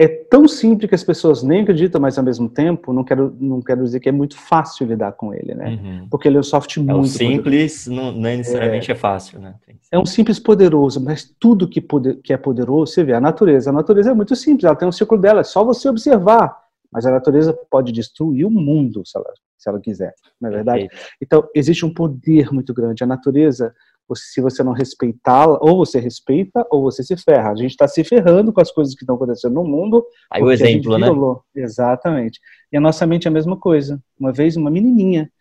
é 0.01 0.08
tão 0.08 0.48
simples 0.48 0.89
que 0.89 0.96
as 0.96 1.03
pessoas 1.03 1.44
nem 1.44 1.62
acreditam, 1.62 2.01
mas 2.01 2.18
ao 2.18 2.24
mesmo 2.24 2.50
tempo, 2.50 2.91
não 2.91 3.03
quero, 3.03 3.38
não 3.39 3.62
quero 3.62 3.84
dizer 3.84 4.00
que 4.00 4.10
é 4.10 4.12
muito 4.12 4.36
fácil 4.36 4.88
lidar 4.88 5.12
com 5.12 5.32
ele, 5.32 5.53
né? 5.53 5.80
Uhum. 5.80 6.08
Porque 6.10 6.27
ele 6.27 6.38
é 6.38 6.39
um 6.39 6.44
software 6.44 6.82
é 6.82 6.94
muito 6.94 7.10
simples, 7.10 7.86
não, 7.86 8.12
não 8.12 8.27
é 8.27 8.38
necessariamente 8.38 8.89
é, 8.89 8.96
é 8.96 8.98
fácil, 8.98 9.39
né? 9.39 9.56
É 9.91 10.00
um 10.00 10.06
simples 10.06 10.39
poderoso, 10.39 11.00
mas 11.00 11.32
tudo 11.39 11.68
que, 11.68 11.80
poder, 11.80 12.20
que 12.24 12.34
é 12.34 12.38
poderoso, 12.38 12.91
você 12.91 13.03
vê, 13.03 13.13
a 13.13 13.22
natureza. 13.22 13.70
A 13.70 13.74
natureza 13.74 14.10
é 14.10 14.13
muito 14.13 14.36
simples, 14.36 14.63
ela 14.63 14.75
tem 14.75 14.88
um 14.88 14.91
ciclo 14.91 15.20
dela, 15.20 15.41
é 15.41 15.44
só 15.44 15.63
você 15.63 15.88
observar. 15.88 16.58
Mas 16.91 17.06
a 17.06 17.12
natureza 17.12 17.53
pode 17.70 17.91
destruir 17.91 18.46
o 18.46 18.50
mundo, 18.50 19.03
se 19.06 19.15
ela, 19.15 19.32
se 19.62 19.70
ela 19.70 19.80
quiser, 19.80 20.13
não 20.39 20.50
é 20.50 20.53
verdade? 20.53 20.88
Então, 21.22 21.48
existe 21.56 21.86
um 21.86 21.94
poder 21.94 22.51
muito 22.51 22.74
grande. 22.74 23.03
A 23.03 23.08
natureza 23.08 23.74
se 24.15 24.41
você 24.41 24.63
não 24.63 24.74
respeitá-la, 24.74 25.58
ou 25.62 25.77
você 25.77 26.00
respeita, 26.00 26.65
ou 26.70 26.82
você 26.82 27.03
se 27.03 27.15
ferra. 27.15 27.51
A 27.51 27.56
gente 27.56 27.72
está 27.72 27.88
se 27.88 28.03
ferrando 28.03 28.51
com 28.51 28.62
as 28.62 28.72
coisas 28.72 28.94
que 28.94 29.03
estão 29.03 29.15
acontecendo 29.15 29.53
no 29.53 29.63
mundo. 29.63 30.06
Aí 30.30 30.41
o 30.41 30.51
exemplo, 30.51 30.98
né? 30.98 31.08
Exatamente. 31.56 32.39
E 32.72 32.77
a 32.77 32.82
nossa 32.82 33.06
mente 33.06 33.27
é 33.27 33.30
a 33.30 33.34
mesma 33.34 33.58
coisa. 33.58 34.01
Uma 34.20 34.32
vez, 34.32 34.58
uma 34.58 34.70
menininha 34.70 35.32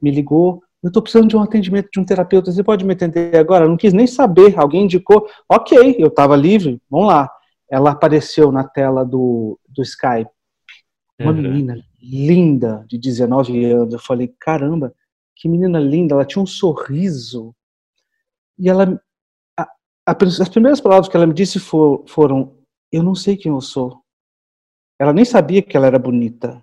me 0.00 0.10
ligou, 0.10 0.62
eu 0.82 0.88
estou 0.88 1.02
precisando 1.02 1.28
de 1.28 1.36
um 1.36 1.42
atendimento 1.42 1.88
de 1.92 2.00
um 2.00 2.04
terapeuta, 2.04 2.50
você 2.50 2.64
pode 2.64 2.84
me 2.84 2.94
atender 2.94 3.36
agora? 3.36 3.66
Eu 3.66 3.68
não 3.68 3.76
quis 3.76 3.92
nem 3.92 4.06
saber, 4.06 4.58
alguém 4.58 4.84
indicou, 4.84 5.26
ok, 5.46 5.96
eu 5.98 6.08
estava 6.08 6.34
livre, 6.34 6.80
vamos 6.90 7.08
lá. 7.08 7.30
Ela 7.70 7.90
apareceu 7.90 8.50
na 8.50 8.64
tela 8.64 9.04
do, 9.04 9.58
do 9.68 9.82
Skype. 9.82 10.30
Uma 11.20 11.32
uhum. 11.32 11.42
menina 11.42 11.84
linda, 12.00 12.84
de 12.88 12.98
19 12.98 13.64
anos. 13.66 13.92
Eu 13.92 14.00
falei, 14.00 14.34
caramba, 14.40 14.94
que 15.36 15.48
menina 15.48 15.78
linda, 15.78 16.14
ela 16.14 16.24
tinha 16.24 16.42
um 16.42 16.46
sorriso 16.46 17.54
e 18.60 18.68
ela, 18.68 19.02
a, 19.58 19.62
a, 19.62 20.12
as 20.12 20.48
primeiras 20.50 20.82
palavras 20.82 21.08
que 21.08 21.16
ela 21.16 21.26
me 21.26 21.32
disse 21.32 21.58
for, 21.58 22.04
foram: 22.06 22.58
Eu 22.92 23.02
não 23.02 23.14
sei 23.14 23.34
quem 23.34 23.50
eu 23.50 23.60
sou. 23.62 24.02
Ela 24.98 25.14
nem 25.14 25.24
sabia 25.24 25.62
que 25.62 25.74
ela 25.74 25.86
era 25.86 25.98
bonita. 25.98 26.62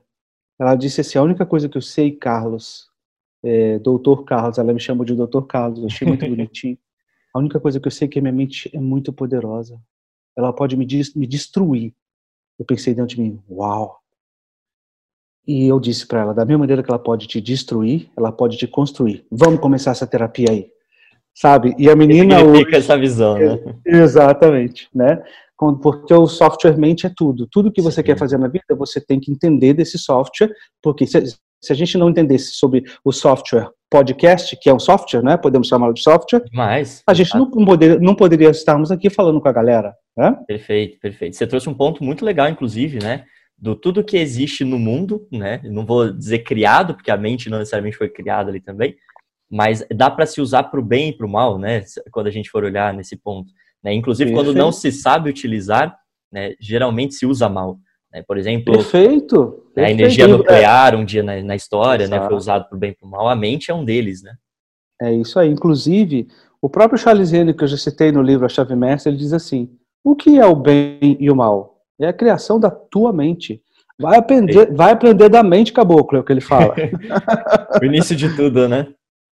Ela 0.59 0.75
disse 0.75 1.01
assim: 1.01 1.17
A 1.17 1.23
única 1.23 1.43
coisa 1.43 1.67
que 1.67 1.75
eu 1.75 1.81
sei, 1.81 2.11
Carlos, 2.11 2.87
é, 3.43 3.79
doutor 3.79 4.25
Carlos, 4.25 4.59
ela 4.59 4.71
me 4.71 4.79
chamou 4.79 5.03
de 5.03 5.15
doutor 5.15 5.47
Carlos, 5.47 5.79
eu 5.79 5.87
achei 5.87 6.07
muito 6.07 6.25
bonitinho. 6.29 6.77
A 7.33 7.39
única 7.39 7.59
coisa 7.59 7.79
que 7.79 7.87
eu 7.87 7.91
sei 7.91 8.07
é 8.07 8.11
que 8.11 8.19
a 8.19 8.21
minha 8.21 8.31
mente 8.31 8.69
é 8.71 8.79
muito 8.79 9.11
poderosa. 9.11 9.81
Ela 10.35 10.53
pode 10.53 10.77
me, 10.77 10.85
me 11.15 11.25
destruir. 11.25 11.95
Eu 12.59 12.65
pensei 12.65 12.93
dentro 12.93 13.15
de 13.15 13.21
mim: 13.21 13.41
Uau! 13.49 13.99
E 15.47 15.67
eu 15.67 15.79
disse 15.79 16.05
para 16.05 16.21
ela: 16.21 16.33
da 16.33 16.45
mesma 16.45 16.59
maneira 16.59 16.83
que 16.83 16.91
ela 16.91 16.99
pode 16.99 17.27
te 17.27 17.39
destruir, 17.39 18.09
ela 18.17 18.31
pode 18.31 18.57
te 18.57 18.67
construir. 18.67 19.25
Vamos 19.31 19.59
começar 19.59 19.91
essa 19.91 20.05
terapia 20.05 20.47
aí 20.49 20.67
sabe? 21.37 21.75
E 21.77 21.87
a 21.87 21.95
menina 21.95 22.43
hoje, 22.43 22.75
essa 22.75 22.97
visão, 22.97 23.37
né? 23.37 23.59
Exatamente, 23.85 24.89
né? 24.93 25.21
Porque 25.81 26.13
o 26.13 26.27
software 26.27 26.77
mente 26.77 27.05
é 27.05 27.11
tudo. 27.15 27.47
Tudo 27.51 27.71
que 27.71 27.81
você 27.81 28.01
Sim. 28.01 28.07
quer 28.07 28.17
fazer 28.17 28.37
na 28.37 28.47
vida, 28.47 28.63
você 28.75 28.99
tem 28.99 29.19
que 29.19 29.31
entender 29.31 29.73
desse 29.73 29.97
software, 29.99 30.51
porque 30.81 31.05
se, 31.05 31.23
se 31.61 31.71
a 31.71 31.75
gente 31.75 31.97
não 31.97 32.09
entendesse 32.09 32.53
sobre 32.53 32.83
o 33.05 33.11
software 33.11 33.69
podcast, 33.89 34.57
que 34.59 34.69
é 34.69 34.73
um 34.73 34.79
software, 34.79 35.23
né? 35.23 35.37
Podemos 35.37 35.67
chamá-lo 35.67 35.93
de 35.93 36.01
software. 36.01 36.43
Mas 36.51 37.03
a 37.07 37.13
gente 37.13 37.33
não, 37.35 37.49
poder, 37.49 38.01
não 38.01 38.15
poderia 38.15 38.49
estarmos 38.49 38.91
aqui 38.91 39.09
falando 39.09 39.39
com 39.39 39.47
a 39.47 39.53
galera, 39.53 39.93
né? 40.17 40.35
Perfeito, 40.47 40.99
perfeito. 40.99 41.35
Você 41.35 41.45
trouxe 41.45 41.69
um 41.69 41.73
ponto 41.73 42.03
muito 42.03 42.25
legal, 42.25 42.49
inclusive, 42.49 42.99
né? 42.99 43.25
Do 43.57 43.75
tudo 43.75 44.03
que 44.03 44.17
existe 44.17 44.63
no 44.63 44.77
mundo, 44.77 45.27
né? 45.31 45.59
Não 45.63 45.85
vou 45.85 46.11
dizer 46.11 46.39
criado, 46.39 46.93
porque 46.93 47.09
a 47.09 47.17
mente 47.17 47.49
não 47.49 47.57
necessariamente 47.57 47.97
foi 47.97 48.07
criada 48.07 48.51
ali 48.51 48.61
também, 48.61 48.95
mas 49.49 49.85
dá 49.95 50.11
para 50.11 50.25
se 50.25 50.39
usar 50.39 50.63
para 50.63 50.79
o 50.79 50.83
bem 50.83 51.09
e 51.09 51.13
para 51.13 51.25
o 51.25 51.29
mal, 51.29 51.57
né? 51.57 51.83
Quando 52.11 52.27
a 52.27 52.31
gente 52.31 52.49
for 52.49 52.63
olhar 52.63 52.93
nesse 52.93 53.15
ponto. 53.15 53.51
Né? 53.83 53.93
Inclusive, 53.93 54.31
Perfeito. 54.31 54.53
quando 54.53 54.57
não 54.57 54.71
se 54.71 54.91
sabe 54.91 55.29
utilizar, 55.29 55.97
né, 56.31 56.53
geralmente 56.59 57.15
se 57.15 57.25
usa 57.25 57.47
mal. 57.47 57.79
Né? 58.11 58.23
Por 58.27 58.37
exemplo, 58.37 58.73
Perfeito. 58.73 59.63
Né, 59.75 59.85
a 59.85 59.91
energia 59.91 60.27
nuclear, 60.27 60.95
um 60.95 61.05
dia 61.05 61.23
na, 61.23 61.41
na 61.41 61.55
história, 61.55 62.07
né, 62.07 62.25
foi 62.25 62.35
usado 62.35 62.67
para 62.67 62.75
o 62.75 62.79
bem 62.79 62.91
e 62.91 62.95
para 62.95 63.07
o 63.07 63.09
mal. 63.09 63.29
A 63.29 63.35
mente 63.35 63.71
é 63.71 63.73
um 63.73 63.85
deles, 63.85 64.21
né? 64.21 64.35
É 65.01 65.13
isso 65.13 65.39
aí. 65.39 65.49
Inclusive, 65.49 66.27
o 66.61 66.69
próprio 66.69 66.97
Charles 66.97 67.31
Henry, 67.31 67.53
que 67.53 67.63
eu 67.63 67.67
já 67.67 67.77
citei 67.77 68.11
no 68.11 68.21
livro 68.21 68.45
A 68.45 68.49
Chave 68.49 68.75
Mestre, 68.75 69.11
ele 69.11 69.19
diz 69.19 69.33
assim, 69.33 69.69
o 70.03 70.15
que 70.15 70.39
é 70.39 70.45
o 70.45 70.55
bem 70.55 71.17
e 71.19 71.29
o 71.29 71.35
mal? 71.35 71.76
É 71.99 72.07
a 72.07 72.13
criação 72.13 72.59
da 72.59 72.69
tua 72.69 73.11
mente. 73.11 73.61
Vai 73.99 74.17
aprender, 74.17 74.71
vai 74.73 74.91
aprender 74.91 75.29
da 75.29 75.41
mente, 75.41 75.73
caboclo, 75.73 76.17
é 76.17 76.21
o 76.21 76.23
que 76.23 76.31
ele 76.31 76.41
fala. 76.41 76.75
o 77.81 77.85
início 77.85 78.15
de 78.15 78.35
tudo, 78.35 78.69
né? 78.69 78.87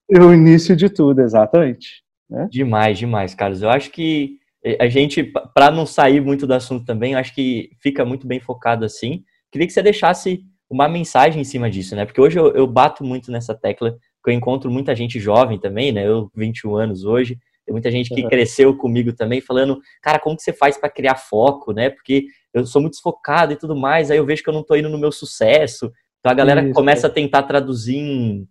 É 0.09 0.19
o 0.19 0.33
início 0.33 0.75
de 0.75 0.89
tudo, 0.89 1.21
exatamente. 1.21 2.03
Né? 2.29 2.47
Demais, 2.51 2.97
demais, 2.97 3.35
Carlos. 3.35 3.61
Eu 3.61 3.69
acho 3.69 3.91
que 3.91 4.39
a 4.79 4.87
gente, 4.87 5.23
para 5.53 5.69
não 5.69 5.85
sair 5.85 6.19
muito 6.19 6.47
do 6.47 6.53
assunto 6.53 6.85
também, 6.85 7.13
acho 7.13 7.33
que 7.35 7.69
fica 7.79 8.03
muito 8.03 8.25
bem 8.25 8.39
focado 8.39 8.83
assim. 8.83 9.23
Queria 9.51 9.67
que 9.67 9.73
você 9.73 9.83
deixasse 9.83 10.43
uma 10.67 10.89
mensagem 10.89 11.41
em 11.41 11.45
cima 11.45 11.69
disso, 11.69 11.95
né? 11.95 12.05
Porque 12.05 12.19
hoje 12.19 12.39
eu, 12.39 12.51
eu 12.55 12.65
bato 12.65 13.03
muito 13.03 13.31
nessa 13.31 13.53
tecla, 13.53 13.91
que 14.23 14.31
eu 14.31 14.33
encontro 14.33 14.71
muita 14.71 14.95
gente 14.95 15.19
jovem 15.19 15.59
também, 15.59 15.91
né? 15.91 16.07
Eu, 16.07 16.31
21 16.35 16.75
anos 16.75 17.05
hoje, 17.05 17.37
tem 17.65 17.73
muita 17.73 17.89
gente 17.91 18.13
que 18.13 18.21
uhum. 18.21 18.29
cresceu 18.29 18.75
comigo 18.77 19.11
também, 19.11 19.41
falando, 19.41 19.79
cara, 20.01 20.19
como 20.19 20.35
que 20.35 20.43
você 20.43 20.53
faz 20.53 20.77
para 20.77 20.89
criar 20.89 21.15
foco, 21.15 21.73
né? 21.73 21.89
Porque 21.89 22.27
eu 22.53 22.65
sou 22.65 22.81
muito 22.81 22.93
desfocado 22.93 23.53
e 23.53 23.55
tudo 23.55 23.75
mais, 23.75 24.11
aí 24.11 24.17
eu 24.17 24.25
vejo 24.25 24.43
que 24.43 24.49
eu 24.49 24.53
não 24.53 24.63
tô 24.63 24.75
indo 24.75 24.89
no 24.89 24.97
meu 24.97 25.11
sucesso. 25.11 25.91
Então 26.19 26.31
a 26.31 26.35
galera 26.35 26.63
Isso, 26.63 26.73
começa 26.73 27.07
é. 27.07 27.09
a 27.09 27.13
tentar 27.13 27.43
traduzir 27.43 27.97
em 27.97 28.47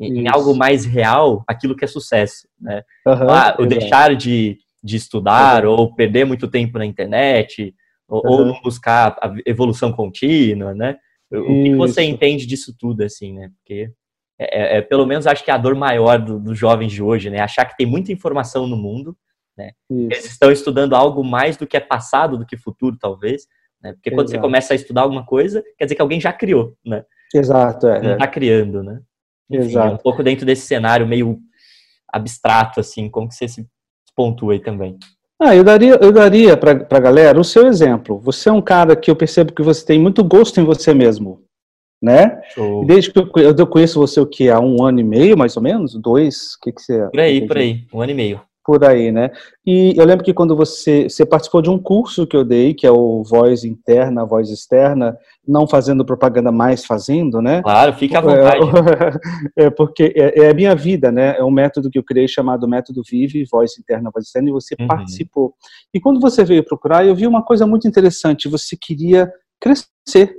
em, 0.00 0.28
algo 0.28 0.54
mais 0.54 0.84
real 0.84 1.42
aquilo 1.46 1.74
que 1.74 1.84
é 1.84 1.88
sucesso, 1.88 2.48
né? 2.60 2.82
Uhum, 3.06 3.30
ah, 3.30 3.56
o 3.58 3.66
deixar 3.66 4.14
de, 4.14 4.58
de 4.82 4.96
estudar 4.96 5.66
uhum. 5.66 5.72
ou 5.72 5.94
perder 5.94 6.24
muito 6.24 6.48
tempo 6.48 6.78
na 6.78 6.86
internet 6.86 7.74
ou, 8.08 8.22
ou, 8.24 8.44
não 8.44 8.60
buscar 8.62 9.16
a 9.20 9.34
evolução 9.44 9.92
contínua, 9.92 10.74
né? 10.74 10.96
O, 11.30 11.38
o 11.38 11.64
que 11.64 11.74
você 11.76 12.02
entende 12.02 12.46
disso 12.46 12.74
tudo, 12.78 13.02
assim, 13.02 13.34
né? 13.34 13.50
Porque 13.58 13.90
é, 14.38 14.76
é, 14.76 14.78
é, 14.78 14.82
pelo 14.82 15.04
menos 15.04 15.26
acho 15.26 15.44
que 15.44 15.50
é 15.50 15.54
a 15.54 15.58
dor 15.58 15.74
maior 15.74 16.18
do, 16.18 16.38
dos 16.38 16.56
jovens 16.56 16.92
de 16.92 17.02
hoje, 17.02 17.28
né? 17.28 17.40
Achar 17.40 17.64
que 17.64 17.76
tem 17.76 17.86
muita 17.86 18.12
informação 18.12 18.66
no 18.66 18.76
mundo, 18.76 19.16
né? 19.56 19.72
Eles 19.90 20.26
estão 20.26 20.52
estudando 20.52 20.94
algo 20.94 21.24
mais 21.24 21.56
do 21.56 21.66
que 21.66 21.76
é 21.76 21.80
passado, 21.80 22.38
do 22.38 22.46
que 22.46 22.56
futuro, 22.56 22.96
talvez. 22.98 23.46
Né? 23.82 23.92
Porque 23.92 24.10
quando 24.10 24.28
Exato. 24.28 24.30
você 24.30 24.38
começa 24.38 24.72
a 24.72 24.76
estudar 24.76 25.02
alguma 25.02 25.26
coisa, 25.26 25.62
quer 25.76 25.84
dizer 25.84 25.96
que 25.96 26.02
alguém 26.02 26.20
já 26.20 26.32
criou, 26.32 26.74
né? 26.84 27.04
Exato, 27.34 27.88
é. 27.88 28.00
Não 28.00 28.12
está 28.12 28.26
criando, 28.26 28.82
né? 28.82 29.00
Enfim, 29.50 29.70
Exato. 29.70 29.94
um 29.94 29.98
pouco 29.98 30.22
dentro 30.22 30.46
desse 30.46 30.66
cenário 30.66 31.06
meio 31.06 31.38
abstrato, 32.10 32.80
assim, 32.80 33.08
como 33.08 33.28
que 33.28 33.34
você 33.34 33.48
se 33.48 33.66
pontua 34.14 34.52
aí 34.52 34.60
também? 34.60 34.98
Ah, 35.40 35.54
eu 35.54 35.62
daria, 35.62 35.94
eu 36.00 36.12
daria 36.12 36.56
para 36.56 36.72
a 36.72 37.00
galera 37.00 37.38
o 37.38 37.44
seu 37.44 37.66
exemplo. 37.66 38.18
Você 38.20 38.48
é 38.48 38.52
um 38.52 38.62
cara 38.62 38.96
que 38.96 39.10
eu 39.10 39.16
percebo 39.16 39.52
que 39.52 39.62
você 39.62 39.84
tem 39.84 39.98
muito 39.98 40.24
gosto 40.24 40.60
em 40.60 40.64
você 40.64 40.92
mesmo, 40.92 41.44
né? 42.00 42.40
Show. 42.54 42.84
Desde 42.86 43.12
que 43.12 43.18
eu, 43.18 43.28
eu 43.36 43.66
conheço 43.66 43.98
você 43.98 44.20
o 44.20 44.26
que 44.26 44.48
há 44.48 44.60
um 44.60 44.84
ano 44.84 45.00
e 45.00 45.04
meio, 45.04 45.36
mais 45.36 45.56
ou 45.56 45.62
menos, 45.62 45.94
dois, 45.94 46.54
o 46.54 46.60
que 46.62 46.72
que 46.72 46.82
você? 46.82 47.08
Por 47.10 47.20
aí, 47.20 47.46
por 47.46 47.58
aí, 47.58 47.84
um 47.92 48.00
ano 48.00 48.12
e 48.12 48.14
meio 48.14 48.40
por 48.68 48.84
aí, 48.84 49.10
né? 49.10 49.30
E 49.66 49.94
eu 49.96 50.04
lembro 50.04 50.22
que 50.22 50.34
quando 50.34 50.54
você, 50.54 51.08
você 51.08 51.24
participou 51.24 51.62
de 51.62 51.70
um 51.70 51.78
curso 51.78 52.26
que 52.26 52.36
eu 52.36 52.44
dei, 52.44 52.74
que 52.74 52.86
é 52.86 52.90
o 52.90 53.22
Voz 53.24 53.64
Interna, 53.64 54.26
Voz 54.26 54.50
Externa, 54.50 55.16
não 55.46 55.66
fazendo 55.66 56.04
propaganda, 56.04 56.52
mais 56.52 56.84
fazendo, 56.84 57.40
né? 57.40 57.62
Claro, 57.62 57.94
fica 57.94 58.18
à 58.18 58.20
vontade. 58.20 58.58
É, 59.56 59.70
porque 59.70 60.12
é, 60.14 60.42
é, 60.42 60.50
a 60.50 60.54
minha 60.54 60.74
vida, 60.74 61.10
né? 61.10 61.38
É 61.38 61.42
um 61.42 61.50
método 61.50 61.88
que 61.90 61.98
eu 61.98 62.04
criei 62.04 62.28
chamado 62.28 62.68
Método 62.68 63.00
Vive, 63.10 63.46
Voz 63.50 63.78
Interna, 63.78 64.10
Voz 64.12 64.26
Externa, 64.26 64.50
e 64.50 64.52
você 64.52 64.76
uhum. 64.78 64.86
participou. 64.86 65.54
E 65.94 65.98
quando 65.98 66.20
você 66.20 66.44
veio 66.44 66.62
procurar, 66.62 67.06
eu 67.06 67.14
vi 67.14 67.26
uma 67.26 67.42
coisa 67.42 67.66
muito 67.66 67.88
interessante, 67.88 68.50
você 68.50 68.76
queria 68.78 69.32
crescer, 69.58 70.36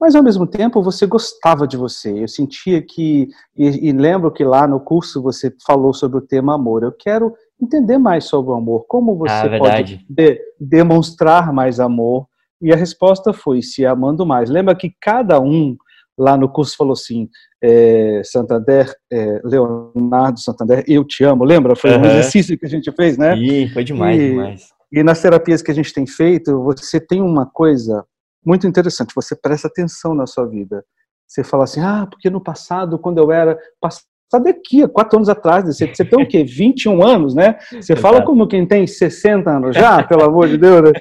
mas 0.00 0.14
ao 0.14 0.22
mesmo 0.22 0.46
tempo 0.46 0.82
você 0.82 1.06
gostava 1.06 1.66
de 1.66 1.76
você. 1.76 2.22
Eu 2.22 2.28
sentia 2.28 2.80
que, 2.80 3.28
e, 3.54 3.88
e, 3.88 3.92
lembro 3.92 4.30
que 4.30 4.42
lá 4.42 4.66
no 4.66 4.80
curso 4.80 5.20
você 5.20 5.54
falou 5.66 5.92
sobre 5.92 6.18
o 6.18 6.22
tema 6.22 6.54
amor. 6.54 6.82
Eu 6.82 6.92
quero 6.92 7.34
entender 7.60 7.98
mais 7.98 8.24
sobre 8.24 8.50
o 8.50 8.54
amor, 8.54 8.86
como 8.88 9.14
você 9.14 9.32
ah, 9.32 9.58
pode 9.58 10.04
de, 10.08 10.40
demonstrar 10.58 11.52
mais 11.52 11.78
amor. 11.78 12.26
E 12.62 12.72
a 12.72 12.76
resposta 12.76 13.32
foi 13.32 13.60
se 13.60 13.84
amando 13.84 14.24
mais. 14.24 14.48
Lembra 14.48 14.74
que 14.74 14.94
cada 15.00 15.38
um 15.38 15.76
lá 16.18 16.36
no 16.36 16.48
curso 16.48 16.76
falou 16.76 16.94
assim, 16.94 17.28
é, 17.62 18.22
Santander, 18.24 18.94
é, 19.12 19.40
Leonardo 19.44 20.40
Santander, 20.40 20.82
eu 20.86 21.04
te 21.04 21.24
amo, 21.24 21.44
lembra? 21.44 21.76
Foi 21.76 21.92
uhum. 21.92 22.00
um 22.00 22.04
exercício 22.06 22.58
que 22.58 22.66
a 22.66 22.68
gente 22.68 22.90
fez, 22.92 23.18
né? 23.18 23.34
Sim, 23.36 23.68
foi 23.68 23.84
demais, 23.84 24.20
e, 24.20 24.30
demais. 24.30 24.68
E 24.92 25.02
nas 25.02 25.20
terapias 25.20 25.62
que 25.62 25.70
a 25.70 25.74
gente 25.74 25.92
tem 25.92 26.06
feito, 26.06 26.62
você 26.62 26.98
tem 26.98 27.22
uma 27.22 27.46
coisa 27.46 28.04
muito 28.44 28.66
interessante. 28.66 29.14
Você 29.14 29.36
presta 29.36 29.68
atenção 29.68 30.14
na 30.14 30.26
sua 30.26 30.46
vida. 30.46 30.84
Você 31.26 31.44
fala 31.44 31.64
assim, 31.64 31.80
ah, 31.80 32.06
porque 32.10 32.28
no 32.28 32.42
passado, 32.42 32.98
quando 32.98 33.18
eu 33.18 33.30
era. 33.30 33.58
Passado 33.80 34.04
aqui, 34.48 34.86
quatro 34.88 35.16
anos 35.16 35.28
atrás, 35.28 35.64
você, 35.64 35.86
você 35.86 36.04
tem 36.04 36.22
o 36.22 36.26
quê? 36.26 36.42
21 36.44 37.04
anos, 37.04 37.34
né? 37.34 37.58
Você 37.72 37.94
fala 37.96 38.24
como 38.24 38.46
quem 38.46 38.66
tem 38.66 38.86
60 38.86 39.50
anos 39.50 39.76
já, 39.76 40.02
pelo 40.02 40.24
amor 40.24 40.48
de 40.48 40.56
Deus. 40.56 40.82
Né? 40.82 40.92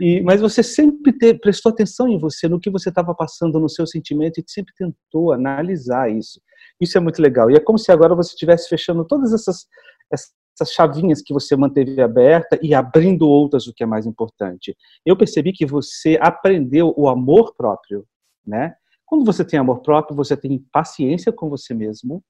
E, 0.00 0.20
mas 0.22 0.40
você 0.40 0.62
sempre 0.62 1.12
te, 1.12 1.34
prestou 1.34 1.70
atenção 1.70 2.08
em 2.08 2.18
você, 2.18 2.48
no 2.48 2.60
que 2.60 2.70
você 2.70 2.88
estava 2.88 3.14
passando, 3.14 3.60
no 3.60 3.68
seu 3.68 3.86
sentimento, 3.86 4.38
e 4.38 4.44
sempre 4.46 4.72
tentou 4.76 5.32
analisar 5.32 6.10
isso. 6.10 6.40
Isso 6.80 6.96
é 6.96 7.00
muito 7.00 7.20
legal. 7.20 7.50
E 7.50 7.54
é 7.54 7.60
como 7.60 7.78
se 7.78 7.92
agora 7.92 8.14
você 8.14 8.30
estivesse 8.30 8.68
fechando 8.68 9.04
todas 9.04 9.32
essas, 9.32 9.66
essas 10.12 10.30
chavinhas 10.64 11.22
que 11.22 11.32
você 11.32 11.56
manteve 11.56 12.00
aberta 12.00 12.58
e 12.62 12.74
abrindo 12.74 13.28
outras, 13.28 13.66
o 13.66 13.74
que 13.74 13.82
é 13.82 13.86
mais 13.86 14.06
importante. 14.06 14.76
Eu 15.04 15.16
percebi 15.16 15.52
que 15.52 15.66
você 15.66 16.18
aprendeu 16.20 16.92
o 16.96 17.08
amor 17.08 17.54
próprio, 17.54 18.06
né? 18.46 18.74
Quando 19.06 19.24
você 19.24 19.44
tem 19.44 19.58
amor 19.58 19.80
próprio, 19.80 20.16
você 20.16 20.36
tem 20.36 20.58
paciência 20.72 21.32
com 21.32 21.48
você 21.48 21.74
mesmo, 21.74 22.22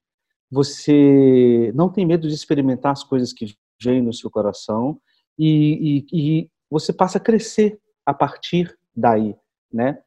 você 0.51 1.71
não 1.75 1.89
tem 1.89 2.07
medo 2.07 2.27
de 2.27 2.35
experimentar 2.35 2.93
as 2.93 3.05
coisas 3.05 3.33
que 3.33 3.55
vêm 3.83 4.03
no 4.03 4.13
seu 4.13 4.31
coração 4.31 4.99
e, 5.39 6.05
e, 6.13 6.41
e 6.41 6.51
você 6.71 6.93
passa 6.93 7.19
a 7.19 7.21
crescer 7.21 7.79
a 8.05 8.15
partir 8.15 8.77
daí, 8.95 9.35
né? 9.73 9.99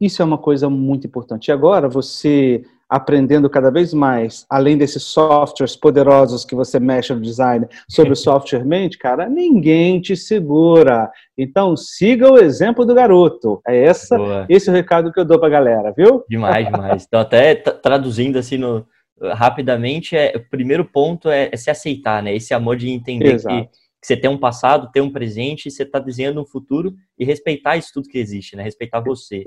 Isso 0.00 0.22
é 0.22 0.24
uma 0.24 0.38
coisa 0.38 0.70
muito 0.70 1.06
importante. 1.06 1.48
E 1.48 1.52
agora 1.52 1.88
você 1.88 2.64
aprendendo 2.90 3.48
cada 3.48 3.70
vez 3.70 3.94
mais, 3.94 4.44
além 4.50 4.76
desses 4.76 5.04
softwares 5.04 5.76
poderosos 5.76 6.44
que 6.44 6.56
você 6.56 6.80
mexe 6.80 7.14
no 7.14 7.20
design, 7.20 7.66
sobre 7.88 8.12
o 8.12 8.16
software 8.16 8.64
mente, 8.64 8.98
cara, 8.98 9.28
ninguém 9.28 10.00
te 10.00 10.16
segura. 10.16 11.08
Então, 11.38 11.76
siga 11.76 12.30
o 12.30 12.38
exemplo 12.38 12.84
do 12.84 12.92
garoto. 12.92 13.60
É 13.66 13.84
essa, 13.84 14.16
esse 14.48 14.68
é 14.68 14.72
o 14.72 14.74
recado 14.74 15.12
que 15.12 15.20
eu 15.20 15.24
dou 15.24 15.38
pra 15.38 15.48
galera, 15.48 15.94
viu? 15.96 16.24
Demais, 16.28 16.66
demais. 16.66 17.04
Então, 17.06 17.20
até 17.20 17.54
traduzindo 17.54 18.38
assim 18.38 18.58
no, 18.58 18.84
rapidamente, 19.20 20.16
é, 20.16 20.32
o 20.36 20.50
primeiro 20.50 20.84
ponto 20.84 21.30
é, 21.30 21.48
é, 21.52 21.56
se 21.56 21.70
aceitar, 21.70 22.22
né? 22.22 22.34
Esse 22.34 22.52
amor 22.52 22.76
de 22.76 22.90
entender 22.90 23.36
que, 23.36 23.46
que, 23.46 23.68
você 24.02 24.16
tem 24.16 24.30
um 24.30 24.38
passado, 24.38 24.90
tem 24.90 25.02
um 25.02 25.12
presente, 25.12 25.68
e 25.68 25.70
você 25.70 25.84
está 25.84 25.98
desenhando 25.98 26.40
um 26.40 26.46
futuro 26.46 26.94
e 27.18 27.24
respeitar 27.24 27.76
isso 27.76 27.90
tudo 27.94 28.08
que 28.08 28.18
existe, 28.18 28.56
né? 28.56 28.62
Respeitar 28.62 29.00
você. 29.00 29.44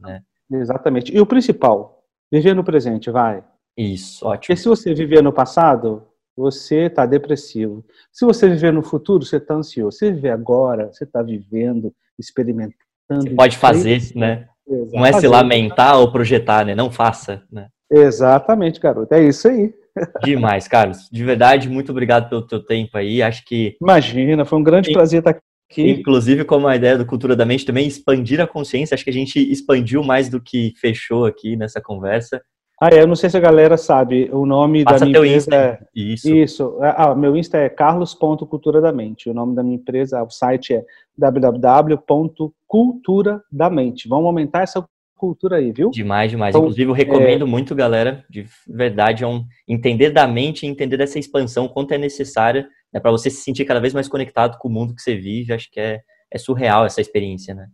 Né? 0.00 0.20
Exatamente. 0.50 1.14
E 1.14 1.20
o 1.20 1.26
principal, 1.26 2.01
Viver 2.32 2.54
no 2.54 2.64
presente, 2.64 3.10
vai. 3.10 3.44
Isso, 3.76 4.26
ótimo. 4.26 4.38
Porque 4.38 4.56
se 4.56 4.68
você 4.68 4.94
viver 4.94 5.22
no 5.22 5.32
passado, 5.32 6.02
você 6.34 6.86
está 6.86 7.04
depressivo. 7.04 7.84
Se 8.10 8.24
você 8.24 8.48
viver 8.48 8.72
no 8.72 8.82
futuro, 8.82 9.24
você 9.24 9.36
está 9.36 9.54
ansioso. 9.54 9.98
Se 9.98 10.10
viver 10.10 10.30
agora, 10.30 10.90
você 10.90 11.04
está 11.04 11.22
vivendo, 11.22 11.92
experimentando. 12.18 12.74
Você 13.10 13.30
pode 13.30 13.58
fazer, 13.58 14.00
né? 14.14 14.46
Exato. 14.66 14.96
Não 14.96 15.04
é 15.04 15.12
se 15.12 15.28
lamentar 15.28 15.98
ou 15.98 16.10
projetar, 16.10 16.64
né? 16.64 16.74
Não 16.74 16.90
faça, 16.90 17.42
né? 17.52 17.68
Exatamente, 17.90 18.80
garoto. 18.80 19.12
É 19.12 19.22
isso 19.22 19.48
aí. 19.48 19.74
Demais, 20.24 20.66
Carlos. 20.66 21.10
De 21.12 21.22
verdade, 21.22 21.68
muito 21.68 21.92
obrigado 21.92 22.30
pelo 22.30 22.46
teu 22.46 22.64
tempo 22.64 22.96
aí. 22.96 23.22
Acho 23.22 23.44
que. 23.44 23.76
Imagina, 23.80 24.46
foi 24.46 24.58
um 24.58 24.62
grande 24.62 24.90
prazer 24.90 25.18
estar 25.18 25.30
aqui. 25.30 25.40
Inclusive, 25.80 26.44
como 26.44 26.66
a 26.66 26.76
ideia 26.76 26.98
do 26.98 27.06
Cultura 27.06 27.34
da 27.34 27.46
Mente 27.46 27.64
também 27.64 27.86
expandir 27.86 28.40
a 28.40 28.46
consciência, 28.46 28.94
acho 28.94 29.04
que 29.04 29.10
a 29.10 29.12
gente 29.12 29.38
expandiu 29.38 30.02
mais 30.02 30.28
do 30.28 30.40
que 30.40 30.72
fechou 30.76 31.24
aqui 31.24 31.56
nessa 31.56 31.80
conversa. 31.80 32.42
Ah, 32.80 32.88
é, 32.92 33.00
eu 33.00 33.06
não 33.06 33.14
sei 33.14 33.30
se 33.30 33.36
a 33.36 33.40
galera 33.40 33.76
sabe, 33.76 34.28
o 34.32 34.44
nome 34.44 34.82
Passa 34.82 34.98
da 34.98 35.06
minha 35.06 35.18
empresa 35.18 35.36
Insta. 35.36 35.56
é... 35.56 35.78
Isso. 35.94 36.34
Isso. 36.34 36.78
Ah, 36.82 37.14
meu 37.14 37.36
Insta 37.36 37.58
é 37.58 37.68
carlos.cultura 37.68 38.80
da 38.80 38.92
mente. 38.92 39.30
O 39.30 39.34
nome 39.34 39.54
da 39.54 39.62
minha 39.62 39.76
empresa, 39.76 40.20
o 40.20 40.30
site 40.30 40.74
é 40.74 40.84
www.culturadamente. 41.16 44.08
Vamos 44.08 44.26
aumentar 44.26 44.62
essa 44.62 44.84
cultura 45.16 45.58
aí, 45.58 45.70
viu? 45.70 45.90
Demais, 45.90 46.32
demais. 46.32 46.52
Então, 46.52 46.62
Inclusive, 46.62 46.90
eu 46.90 46.94
recomendo 46.94 47.44
é... 47.44 47.48
muito, 47.48 47.72
galera, 47.72 48.24
de 48.28 48.46
verdade, 48.66 49.22
é 49.22 49.28
um 49.28 49.44
entender 49.68 50.10
da 50.10 50.26
mente 50.26 50.66
e 50.66 50.68
entender 50.68 50.96
dessa 50.96 51.20
expansão, 51.20 51.68
quanto 51.68 51.94
é 51.94 51.98
necessária 51.98 52.68
né, 52.92 53.00
para 53.00 53.10
você 53.10 53.30
se 53.30 53.42
sentir 53.42 53.64
cada 53.64 53.80
vez 53.80 53.94
mais 53.94 54.08
conectado 54.08 54.58
com 54.58 54.68
o 54.68 54.72
mundo 54.72 54.94
que 54.94 55.02
você 55.02 55.16
vive. 55.16 55.52
Acho 55.52 55.70
que 55.70 55.80
é, 55.80 56.00
é 56.30 56.38
surreal 56.38 56.84
essa 56.84 57.00
experiência, 57.00 57.54
né? 57.54 57.68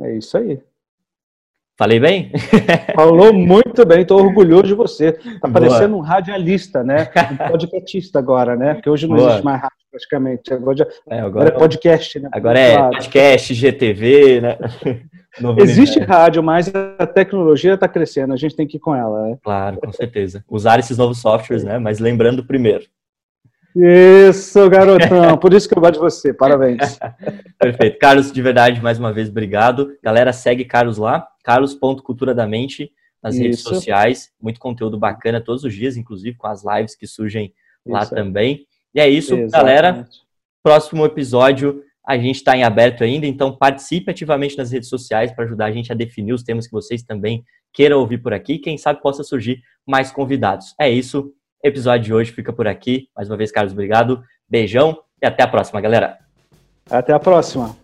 É 0.00 0.16
isso 0.16 0.36
aí. 0.38 0.60
Falei 1.78 2.00
bem? 2.00 2.32
Falou 2.96 3.32
muito 3.32 3.86
bem, 3.86 4.00
estou 4.00 4.20
orgulhoso 4.20 4.64
de 4.64 4.74
você. 4.74 5.12
Tá 5.12 5.48
parecendo 5.48 5.96
um 5.96 6.00
radialista, 6.00 6.82
né? 6.82 7.08
Um 7.30 7.50
podcastista 7.50 8.18
agora, 8.18 8.56
né? 8.56 8.74
Porque 8.74 8.90
hoje 8.90 9.06
não 9.06 9.14
Boa. 9.14 9.28
existe 9.28 9.44
mais 9.44 9.62
rádio 9.62 9.76
praticamente. 9.88 10.52
Agora, 10.52 10.76
já, 10.76 10.84
é, 11.08 11.20
agora, 11.20 11.26
agora 11.26 11.48
é 11.50 11.52
podcast, 11.52 12.18
né? 12.18 12.28
Agora 12.32 12.58
é 12.58 12.76
podcast, 12.76 13.54
GTV, 13.54 14.40
né? 14.40 14.58
Existe 15.62 16.00
rádio, 16.00 16.42
mas 16.42 16.68
a 16.98 17.06
tecnologia 17.06 17.74
está 17.74 17.86
crescendo, 17.86 18.32
a 18.32 18.36
gente 18.36 18.56
tem 18.56 18.66
que 18.66 18.76
ir 18.76 18.80
com 18.80 18.92
ela. 18.92 19.28
Né? 19.28 19.38
Claro, 19.40 19.78
com 19.78 19.92
certeza. 19.92 20.44
Usar 20.48 20.80
esses 20.80 20.98
novos 20.98 21.20
softwares, 21.20 21.62
né? 21.62 21.78
Mas 21.78 22.00
lembrando 22.00 22.44
primeiro, 22.44 22.84
isso, 23.78 24.68
garotão. 24.68 25.36
Por 25.38 25.54
isso 25.54 25.68
que 25.68 25.76
eu 25.76 25.80
gosto 25.80 25.94
de 25.94 26.00
você. 26.00 26.34
Parabéns. 26.34 26.98
Perfeito. 27.58 27.98
Carlos, 27.98 28.32
de 28.32 28.42
verdade, 28.42 28.82
mais 28.82 28.98
uma 28.98 29.12
vez, 29.12 29.28
obrigado. 29.28 29.96
Galera, 30.02 30.32
segue 30.32 30.64
Carlos 30.64 30.98
lá, 30.98 31.26
carlos.cultura 31.44 32.34
da 32.34 32.46
mente 32.46 32.90
nas 33.22 33.34
isso. 33.34 33.42
redes 33.44 33.60
sociais. 33.60 34.30
Muito 34.40 34.58
conteúdo 34.58 34.98
bacana 34.98 35.40
todos 35.40 35.64
os 35.64 35.74
dias, 35.74 35.96
inclusive 35.96 36.36
com 36.36 36.46
as 36.46 36.64
lives 36.64 36.96
que 36.96 37.06
surgem 37.06 37.52
lá 37.86 38.02
isso. 38.02 38.14
também. 38.14 38.66
E 38.94 39.00
é 39.00 39.08
isso, 39.08 39.34
Exatamente. 39.34 39.52
galera. 39.52 40.08
Próximo 40.62 41.04
episódio 41.04 41.82
a 42.04 42.16
gente 42.16 42.36
está 42.36 42.56
em 42.56 42.64
aberto 42.64 43.04
ainda, 43.04 43.26
então 43.26 43.54
participe 43.54 44.10
ativamente 44.10 44.56
nas 44.56 44.72
redes 44.72 44.88
sociais 44.88 45.30
para 45.30 45.44
ajudar 45.44 45.66
a 45.66 45.72
gente 45.72 45.92
a 45.92 45.94
definir 45.94 46.32
os 46.32 46.42
temas 46.42 46.66
que 46.66 46.72
vocês 46.72 47.02
também 47.02 47.44
queiram 47.70 48.00
ouvir 48.00 48.16
por 48.16 48.32
aqui. 48.32 48.58
Quem 48.58 48.78
sabe 48.78 49.02
possa 49.02 49.22
surgir 49.22 49.60
mais 49.86 50.10
convidados. 50.10 50.74
É 50.80 50.88
isso 50.88 51.32
episódio 51.62 52.04
de 52.04 52.14
hoje 52.14 52.32
fica 52.32 52.52
por 52.52 52.66
aqui. 52.66 53.08
Mais 53.16 53.28
uma 53.30 53.36
vez, 53.36 53.50
Carlos, 53.50 53.72
obrigado. 53.72 54.22
Beijão 54.48 54.98
e 55.20 55.26
até 55.26 55.42
a 55.42 55.48
próxima, 55.48 55.80
galera. 55.80 56.18
Até 56.90 57.12
a 57.12 57.18
próxima. 57.18 57.76